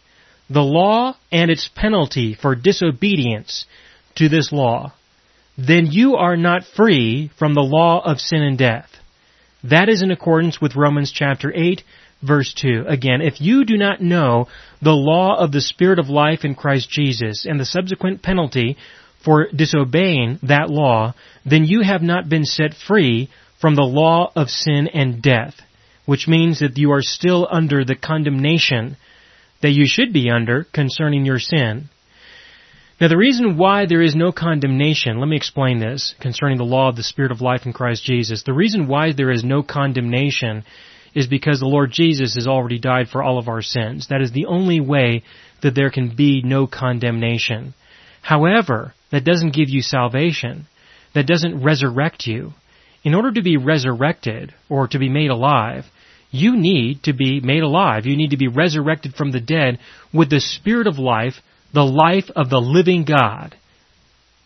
the 0.47 0.61
law 0.61 1.15
and 1.31 1.49
its 1.49 1.69
penalty 1.73 2.37
for 2.39 2.55
disobedience 2.55 3.65
to 4.15 4.27
this 4.27 4.51
law, 4.51 4.93
then 5.57 5.87
you 5.87 6.17
are 6.17 6.35
not 6.35 6.65
free 6.75 7.31
from 7.39 7.53
the 7.53 7.61
law 7.61 8.01
of 8.03 8.19
sin 8.19 8.41
and 8.41 8.57
death. 8.57 8.89
That 9.63 9.87
is 9.87 10.03
in 10.03 10.11
accordance 10.11 10.59
with 10.59 10.75
Romans 10.75 11.11
chapter 11.11 11.51
8 11.55 11.81
verse 12.21 12.53
2. 12.53 12.85
Again, 12.87 13.21
if 13.21 13.41
you 13.41 13.65
do 13.65 13.77
not 13.77 14.01
know 14.01 14.47
the 14.81 14.91
law 14.91 15.37
of 15.37 15.51
the 15.51 15.61
Spirit 15.61 15.99
of 15.99 16.09
life 16.09 16.43
in 16.43 16.53
Christ 16.53 16.89
Jesus 16.89 17.45
and 17.45 17.59
the 17.59 17.65
subsequent 17.65 18.21
penalty 18.21 18.77
for 19.23 19.47
disobeying 19.55 20.39
that 20.43 20.69
law, 20.69 21.13
then 21.45 21.65
you 21.65 21.81
have 21.81 22.01
not 22.01 22.29
been 22.29 22.45
set 22.45 22.73
free 22.73 23.29
from 23.59 23.75
the 23.75 23.83
law 23.83 24.31
of 24.35 24.49
sin 24.49 24.87
and 24.87 25.21
death 25.21 25.55
which 26.05 26.27
means 26.27 26.59
that 26.59 26.77
you 26.77 26.91
are 26.91 27.01
still 27.01 27.47
under 27.49 27.85
the 27.85 27.95
condemnation 27.95 28.97
that 29.61 29.71
you 29.71 29.85
should 29.87 30.11
be 30.11 30.29
under 30.29 30.65
concerning 30.73 31.25
your 31.25 31.39
sin. 31.39 31.89
Now 32.99 33.07
the 33.07 33.17
reason 33.17 33.57
why 33.57 33.85
there 33.85 34.01
is 34.01 34.15
no 34.15 34.31
condemnation, 34.31 35.19
let 35.19 35.27
me 35.27 35.37
explain 35.37 35.79
this 35.79 36.13
concerning 36.19 36.57
the 36.57 36.63
law 36.63 36.89
of 36.89 36.95
the 36.95 37.03
Spirit 37.03 37.31
of 37.31 37.41
life 37.41 37.65
in 37.65 37.73
Christ 37.73 38.03
Jesus. 38.03 38.43
The 38.43 38.53
reason 38.53 38.87
why 38.87 39.13
there 39.13 39.31
is 39.31 39.43
no 39.43 39.63
condemnation 39.63 40.63
is 41.13 41.27
because 41.27 41.59
the 41.59 41.65
Lord 41.65 41.91
Jesus 41.91 42.35
has 42.35 42.47
already 42.47 42.79
died 42.79 43.07
for 43.09 43.23
all 43.23 43.37
of 43.37 43.47
our 43.47 43.61
sins. 43.61 44.07
That 44.09 44.21
is 44.21 44.31
the 44.31 44.47
only 44.47 44.79
way 44.79 45.23
that 45.61 45.75
there 45.75 45.91
can 45.91 46.15
be 46.15 46.41
no 46.41 46.67
condemnation. 46.67 47.73
However, 48.21 48.93
that 49.11 49.25
doesn't 49.25 49.53
give 49.53 49.69
you 49.69 49.81
salvation. 49.81 50.67
That 51.13 51.27
doesn't 51.27 51.63
resurrect 51.63 52.25
you. 52.25 52.53
In 53.03 53.15
order 53.15 53.31
to 53.33 53.41
be 53.41 53.57
resurrected 53.57 54.53
or 54.69 54.87
to 54.87 54.99
be 54.99 55.09
made 55.09 55.29
alive, 55.29 55.85
you 56.31 56.55
need 56.55 57.03
to 57.03 57.13
be 57.13 57.41
made 57.41 57.63
alive. 57.63 58.05
You 58.05 58.15
need 58.15 58.29
to 58.29 58.37
be 58.37 58.47
resurrected 58.47 59.15
from 59.15 59.31
the 59.31 59.41
dead 59.41 59.79
with 60.13 60.29
the 60.29 60.39
Spirit 60.39 60.87
of 60.87 60.97
life, 60.97 61.41
the 61.73 61.85
life 61.85 62.29
of 62.35 62.49
the 62.49 62.61
living 62.61 63.03
God. 63.03 63.55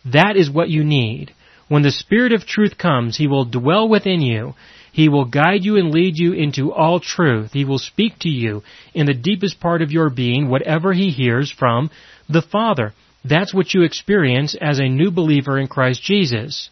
That 0.06 0.36
is 0.36 0.50
what 0.50 0.70
you 0.70 0.84
need. 0.84 1.34
When 1.68 1.84
the 1.84 1.92
Spirit 1.92 2.32
of 2.32 2.46
truth 2.46 2.78
comes, 2.78 3.18
He 3.18 3.28
will 3.28 3.46
dwell 3.46 3.88
within 3.88 4.22
you. 4.22 4.56
He 4.92 5.10
will 5.10 5.26
guide 5.26 5.64
you 5.64 5.78
and 5.78 5.92
lead 5.92 6.18
you 6.18 6.34
into 6.34 6.72
all 6.72 7.00
truth. 7.00 7.52
He 7.52 7.66
will 7.66 7.80
speak 7.80 8.20
to 8.20 8.30
you 8.30 8.64
in 8.94 9.06
the 9.06 9.14
deepest 9.14 9.60
part 9.60 9.82
of 9.82 9.92
your 9.92 10.10
being, 10.10 10.48
whatever 10.48 10.94
He 10.94 11.10
hears 11.10 11.52
from 11.52 11.90
the 12.30 12.42
Father. 12.42 12.94
That's 13.28 13.54
what 13.54 13.74
you 13.74 13.82
experience 13.82 14.56
as 14.60 14.80
a 14.80 14.88
new 14.88 15.10
believer 15.10 15.58
in 15.58 15.68
Christ 15.68 16.04
Jesus. 16.04 16.70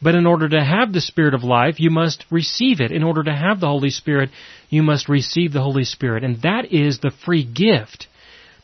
But 0.00 0.16
in 0.16 0.26
order 0.26 0.48
to 0.48 0.64
have 0.64 0.92
the 0.92 1.00
Spirit 1.00 1.32
of 1.32 1.44
life, 1.44 1.78
you 1.78 1.90
must 1.90 2.24
receive 2.28 2.80
it. 2.80 2.90
In 2.90 3.04
order 3.04 3.22
to 3.22 3.34
have 3.34 3.60
the 3.60 3.68
Holy 3.68 3.90
Spirit, 3.90 4.30
you 4.68 4.82
must 4.82 5.08
receive 5.08 5.52
the 5.52 5.62
Holy 5.62 5.84
Spirit. 5.84 6.24
And 6.24 6.42
that 6.42 6.72
is 6.72 6.98
the 6.98 7.12
free 7.24 7.44
gift 7.44 8.08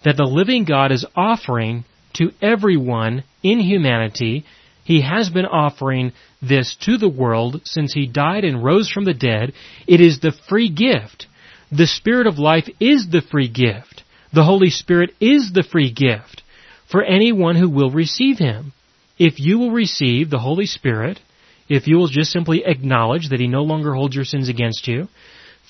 that 0.05 0.17
the 0.17 0.25
living 0.25 0.65
God 0.65 0.91
is 0.91 1.07
offering 1.15 1.85
to 2.15 2.33
everyone 2.43 3.23
in 3.45 3.61
humanity. 3.61 4.45
He 4.83 5.03
has 5.03 5.31
been 5.31 5.47
offering 5.47 6.13
this 6.43 6.77
to 6.87 6.97
the 6.99 7.09
world 7.09 7.61
since 7.65 7.95
He 7.95 8.09
died 8.09 8.45
and 8.45 8.65
rose 8.65 8.91
from 8.91 9.05
the 9.05 9.15
dead. 9.15 9.53
It 9.87 10.01
is 10.01 10.19
the 10.19 10.33
free 10.49 10.71
gift. 10.71 11.29
The 11.71 11.87
Spirit 11.87 12.27
of 12.27 12.39
life 12.39 12.69
is 12.81 13.07
the 13.09 13.23
free 13.23 13.49
gift. 13.49 14.03
The 14.33 14.45
Holy 14.45 14.71
Spirit 14.71 15.11
is 15.21 15.53
the 15.53 15.63
free 15.63 15.93
gift 15.93 16.43
for 16.91 17.03
anyone 17.03 17.57
who 17.57 17.69
will 17.69 17.91
receive 17.91 18.39
Him. 18.39 18.73
If 19.19 19.39
you 19.39 19.59
will 19.59 19.71
receive 19.71 20.31
the 20.31 20.39
Holy 20.39 20.67
Spirit, 20.67 21.21
if 21.69 21.87
you 21.87 21.97
will 21.97 22.09
just 22.09 22.31
simply 22.31 22.65
acknowledge 22.65 23.29
that 23.31 23.41
He 23.41 23.49
no 23.49 23.63
longer 23.63 23.95
holds 23.95 24.15
your 24.15 24.25
sins 24.25 24.49
against 24.49 24.87
you, 24.87 25.09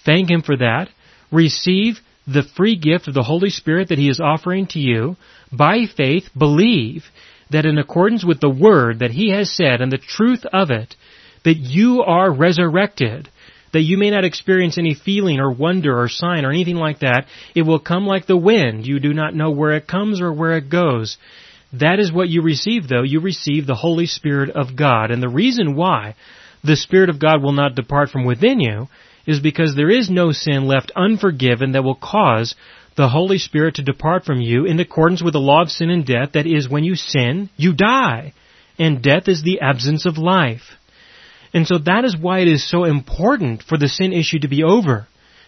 thank 0.05 0.31
Him 0.31 0.43
for 0.43 0.57
that, 0.57 0.89
receive 1.33 1.99
the 2.27 2.43
free 2.57 2.77
gift 2.77 3.09
of 3.09 3.15
the 3.15 3.23
Holy 3.23 3.51
Spirit 3.51 3.89
that 3.89 3.99
He 3.99 4.09
is 4.09 4.21
offering 4.21 4.67
to 4.69 4.79
you, 4.79 5.17
by 5.51 5.87
faith 5.97 6.25
believe 6.37 7.05
that 7.51 7.65
in 7.65 7.79
accordance 7.79 8.25
with 8.25 8.41
the 8.41 8.51
Word 8.51 8.99
that 8.99 9.11
He 9.11 9.31
has 9.31 9.51
said 9.51 9.81
and 9.81 9.91
the 9.91 9.99
truth 9.99 10.45
of 10.53 10.71
it, 10.71 10.95
that 11.45 11.57
you 11.57 12.03
are 12.03 12.31
resurrected, 12.31 13.29
that 13.73 13.83
you 13.83 13.99
may 13.99 14.11
not 14.11 14.25
experience 14.25 14.79
any 14.79 14.95
feeling 14.95 15.41
or 15.41 15.51
wonder 15.51 15.99
or 15.99 16.09
sign 16.09 16.45
or 16.45 16.51
anything 16.51 16.77
like 16.77 17.01
that. 17.01 17.27
It 17.55 17.63
will 17.63 17.79
come 17.79 18.07
like 18.07 18.27
the 18.27 18.37
wind. 18.37 18.87
You 18.87 19.01
do 19.01 19.13
not 19.13 19.35
know 19.35 19.51
where 19.51 19.73
it 19.73 19.87
comes 19.87 20.21
or 20.21 20.33
where 20.33 20.57
it 20.57 20.71
goes. 20.71 21.19
That 21.73 22.01
is 22.01 22.13
what 22.13 22.29
you 22.29 22.43
receive 22.43 22.89
though. 22.89 23.03
You 23.03 23.21
receive 23.21 23.67
the 23.67 23.75
Holy 23.75 24.07
Spirit 24.07 24.51
of 24.51 24.77
God. 24.77 25.11
And 25.11 25.23
the 25.23 25.29
reason 25.29 25.77
why 25.77 26.15
the 26.65 26.77
Spirit 26.77 27.11
of 27.11 27.21
God 27.21 27.43
will 27.43 27.53
not 27.53 27.75
depart 27.75 28.11
from 28.11 28.25
within 28.25 28.61
you 28.61 28.89
is 29.27 29.41
because 29.41 29.75
there 29.75 29.91
is 29.91 30.09
no 30.09 30.33
sin 30.33 30.67
left 30.67 30.91
unforgiven 30.97 31.73
that 31.73 31.85
will 31.85 31.95
cause 31.95 32.55
the 32.97 33.09
Holy 33.09 33.39
Spirit 33.39 33.77
to 33.77 33.83
depart 33.83 34.25
from 34.25 34.41
you 34.41 34.65
in 34.65 34.81
accordance 34.81 35.23
with 35.23 35.35
the 35.35 35.39
law 35.39 35.63
of 35.63 35.71
sin 35.71 35.91
and 35.91 36.05
death, 36.05 36.33
that 36.33 36.47
is, 36.47 36.69
when 36.69 36.83
you 36.83 36.97
sin, 36.97 37.49
you 37.57 37.73
die. 37.73 38.33
And 38.79 39.03
death 39.03 39.29
is 39.29 39.43
the 39.43 39.61
absence 39.61 40.05
of 40.05 40.19
life. 40.19 40.77
And 41.53 41.67
so 41.67 41.79
that 41.79 42.05
is 42.05 42.17
why 42.17 42.41
it 42.41 42.49
is 42.49 42.69
so 42.69 42.85
important 42.85 43.63
for 43.63 43.79
the 43.79 43.89
sin 43.89 44.13
issue 44.13 44.41
to 44.41 44.49
be 44.49 44.63
over. 44.63 45.07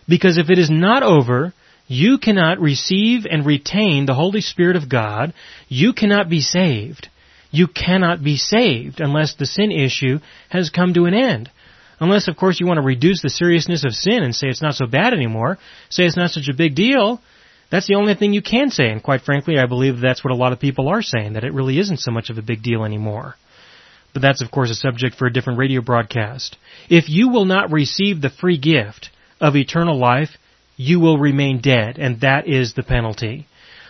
Because 0.09 0.39
if 0.39 0.51
it 0.51 0.59
is 0.59 0.71
not 0.71 1.03
over, 1.03 1.53
you 1.87 2.19
cannot 2.19 2.61
receive 2.61 3.27
and 3.31 3.45
retain 3.45 4.07
the 4.07 4.15
Holy 4.15 4.41
Spirit 4.41 4.77
of 4.77 4.89
God. 4.89 5.35
You 5.69 5.93
cannot 5.93 6.29
be 6.29 6.41
saved. 6.41 7.09
You 7.51 7.67
cannot 7.67 8.23
be 8.23 8.37
saved 8.37 9.01
unless 9.01 9.35
the 9.35 9.47
sin 9.47 9.73
issue 9.73 10.21
has 10.49 10.71
come 10.71 10.95
to 10.95 11.07
an 11.07 11.15
end. 11.15 11.51
Unless, 11.99 12.29
of 12.29 12.37
course, 12.37 12.59
you 12.61 12.67
want 12.67 12.79
to 12.79 12.87
reduce 12.87 13.21
the 13.21 13.29
seriousness 13.29 13.85
of 13.85 13.93
sin 13.93 14.23
and 14.23 14.35
say 14.35 14.47
it's 14.47 14.63
not 14.63 14.75
so 14.75 14.87
bad 14.87 15.13
anymore, 15.13 15.59
say 15.91 16.05
it's 16.05 16.17
not 16.17 16.31
such 16.31 16.49
a 16.49 16.57
big 16.57 16.75
deal. 16.75 17.21
That's 17.71 17.87
the 17.87 17.97
only 17.97 18.15
thing 18.15 18.33
you 18.33 18.43
can 18.43 18.71
say, 18.71 18.89
and 18.89 19.03
quite 19.03 19.21
frankly, 19.21 19.59
I 19.59 19.67
believe 19.67 20.01
that's 20.01 20.25
what 20.25 20.33
a 20.33 20.37
lot 20.37 20.53
of 20.53 20.59
people 20.61 20.89
are 20.89 21.03
saying, 21.03 21.35
that 21.35 21.45
it 21.45 21.53
really 21.53 21.79
isn't 21.79 21.99
so 21.99 22.11
much 22.11 22.31
of 22.31 22.39
a 22.39 22.43
big 22.43 22.63
deal 22.63 22.85
anymore. 22.85 23.37
But 24.13 24.23
that's, 24.23 24.43
of 24.43 24.51
course, 24.51 24.71
a 24.71 24.75
subject 24.75 25.17
for 25.17 25.27
a 25.27 25.33
different 25.33 25.59
radio 25.59 25.81
broadcast. 25.81 26.57
If 26.89 27.09
you 27.09 27.29
will 27.29 27.45
not 27.45 27.73
receive 27.73 28.21
the 28.21 28.31
free 28.31 28.59
gift 28.59 29.11
of 29.41 29.57
eternal 29.57 29.99
life, 29.99 30.31
you 30.77 30.99
will 30.99 31.19
remain 31.19 31.61
dead, 31.61 31.99
and 31.99 32.21
that 32.21 32.49
is 32.49 32.75
the 32.75 32.83
penalty. 32.83 33.47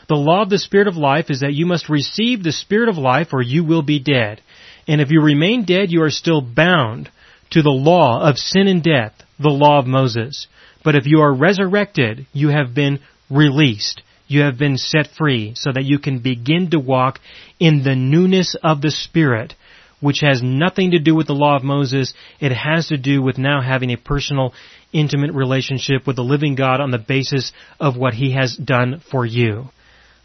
The 0.09 0.17
law 0.17 0.43
of 0.43 0.51
the 0.51 0.59
Spirit 0.59 0.89
of 0.89 0.97
life 0.97 1.31
is 1.31 1.41
that 1.41 1.55
you 1.55 1.67
must 1.67 1.89
receive 1.89 2.43
the 2.43 2.51
Spirit 2.51 2.89
of 2.89 2.99
life 2.99 3.29
or 3.33 3.41
you 3.41 3.65
will 3.65 3.83
be 3.83 4.01
dead. 4.01 4.41
And 4.89 5.01
if 5.01 5.11
you 5.11 5.23
remain 5.23 5.65
dead, 5.65 5.93
you 5.93 6.03
are 6.03 6.11
still 6.11 6.41
bound 6.41 7.11
to 7.51 7.63
the 7.63 7.71
law 7.71 8.29
of 8.29 8.37
sin 8.37 8.67
and 8.67 8.83
death, 8.83 9.13
the 9.39 9.51
law 9.51 9.79
of 9.79 9.87
Moses. 9.87 10.49
But 10.83 10.97
if 10.97 11.07
you 11.07 11.21
are 11.21 11.33
resurrected, 11.33 12.27
you 12.33 12.49
have 12.49 12.75
been 12.75 12.99
released. 13.31 14.03
You 14.27 14.43
have 14.43 14.59
been 14.59 14.79
set 14.79 15.09
free 15.17 15.53
so 15.55 15.71
that 15.73 15.85
you 15.85 16.01
can 16.01 16.19
begin 16.19 16.71
to 16.71 16.81
walk 16.81 17.21
in 17.61 17.85
the 17.85 17.95
newness 17.95 18.57
of 18.63 18.81
the 18.81 18.91
Spirit, 18.91 19.55
which 20.01 20.21
has 20.21 20.43
nothing 20.43 20.93
to 20.93 20.99
do 20.99 21.15
with 21.15 21.27
the 21.27 21.35
law 21.35 21.57
of 21.57 21.63
Moses. 21.63 22.15
It 22.41 22.53
has 22.53 22.89
to 22.89 22.97
do 22.97 23.23
with 23.23 23.39
now 23.39 23.61
having 23.61 23.93
a 23.93 23.97
personal, 23.97 24.53
intimate 24.93 25.33
relationship 25.33 26.07
with 26.07 26.17
the 26.17 26.23
living 26.23 26.55
God 26.55 26.81
on 26.81 26.91
the 26.91 26.99
basis 26.99 27.53
of 27.79 27.97
what 27.97 28.15
He 28.15 28.33
has 28.35 28.57
done 28.57 29.01
for 29.11 29.25
you. 29.25 29.67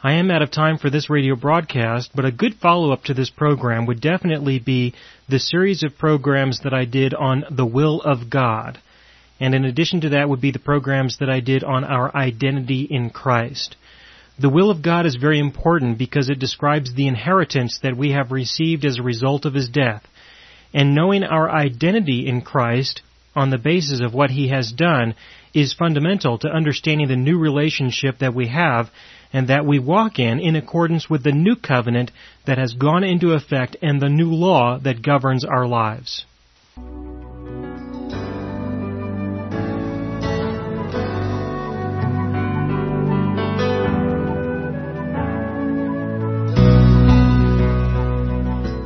I 0.03 0.13
am 0.13 0.29
out 0.29 0.43
of 0.43 0.51
time 0.51 0.77
for 0.77 0.89
this 0.89 1.09
radio 1.09 1.35
broadcast, 1.35 2.11
but 2.13 2.25
a 2.25 2.31
good 2.31 2.55
follow-up 2.61 3.05
to 3.05 3.13
this 3.13 3.31
program 3.31 3.87
would 3.87 4.01
definitely 4.01 4.59
be 4.59 4.93
the 5.27 5.39
series 5.39 5.83
of 5.83 5.97
programs 5.97 6.59
that 6.63 6.73
I 6.73 6.85
did 6.85 7.13
on 7.15 7.43
the 7.49 7.65
will 7.65 8.01
of 8.01 8.29
God. 8.29 8.79
And 9.39 9.55
in 9.55 9.65
addition 9.65 10.01
to 10.01 10.09
that 10.09 10.29
would 10.29 10.41
be 10.41 10.51
the 10.51 10.59
programs 10.59 11.17
that 11.17 11.29
I 11.29 11.39
did 11.39 11.63
on 11.63 11.83
our 11.83 12.15
identity 12.15 12.87
in 12.89 13.09
Christ. 13.09 13.75
The 14.37 14.49
will 14.49 14.69
of 14.69 14.81
God 14.81 15.05
is 15.05 15.15
very 15.15 15.39
important 15.39 15.97
because 15.97 16.29
it 16.29 16.39
describes 16.39 16.93
the 16.93 17.07
inheritance 17.07 17.79
that 17.83 17.95
we 17.95 18.11
have 18.11 18.31
received 18.31 18.83
as 18.83 18.97
a 18.97 19.03
result 19.03 19.45
of 19.45 19.53
His 19.53 19.69
death. 19.69 20.03
And 20.73 20.93
knowing 20.93 21.23
our 21.23 21.49
identity 21.49 22.27
in 22.27 22.41
Christ 22.41 23.01
on 23.33 23.49
the 23.49 23.57
basis 23.57 24.01
of 24.01 24.13
what 24.13 24.31
He 24.31 24.49
has 24.49 24.71
done 24.71 25.15
is 25.53 25.73
fundamental 25.73 26.37
to 26.39 26.49
understanding 26.49 27.07
the 27.07 27.15
new 27.15 27.39
relationship 27.39 28.19
that 28.19 28.35
we 28.35 28.49
have 28.49 28.89
and 29.31 29.47
that 29.47 29.65
we 29.65 29.79
walk 29.79 30.19
in 30.19 30.39
in 30.39 30.55
accordance 30.55 31.09
with 31.09 31.23
the 31.23 31.31
new 31.31 31.55
covenant 31.55 32.11
that 32.45 32.57
has 32.57 32.73
gone 32.73 33.03
into 33.03 33.31
effect 33.31 33.77
and 33.81 34.01
the 34.01 34.09
new 34.09 34.31
law 34.31 34.77
that 34.79 35.01
governs 35.01 35.45
our 35.45 35.65
lives. 35.65 36.25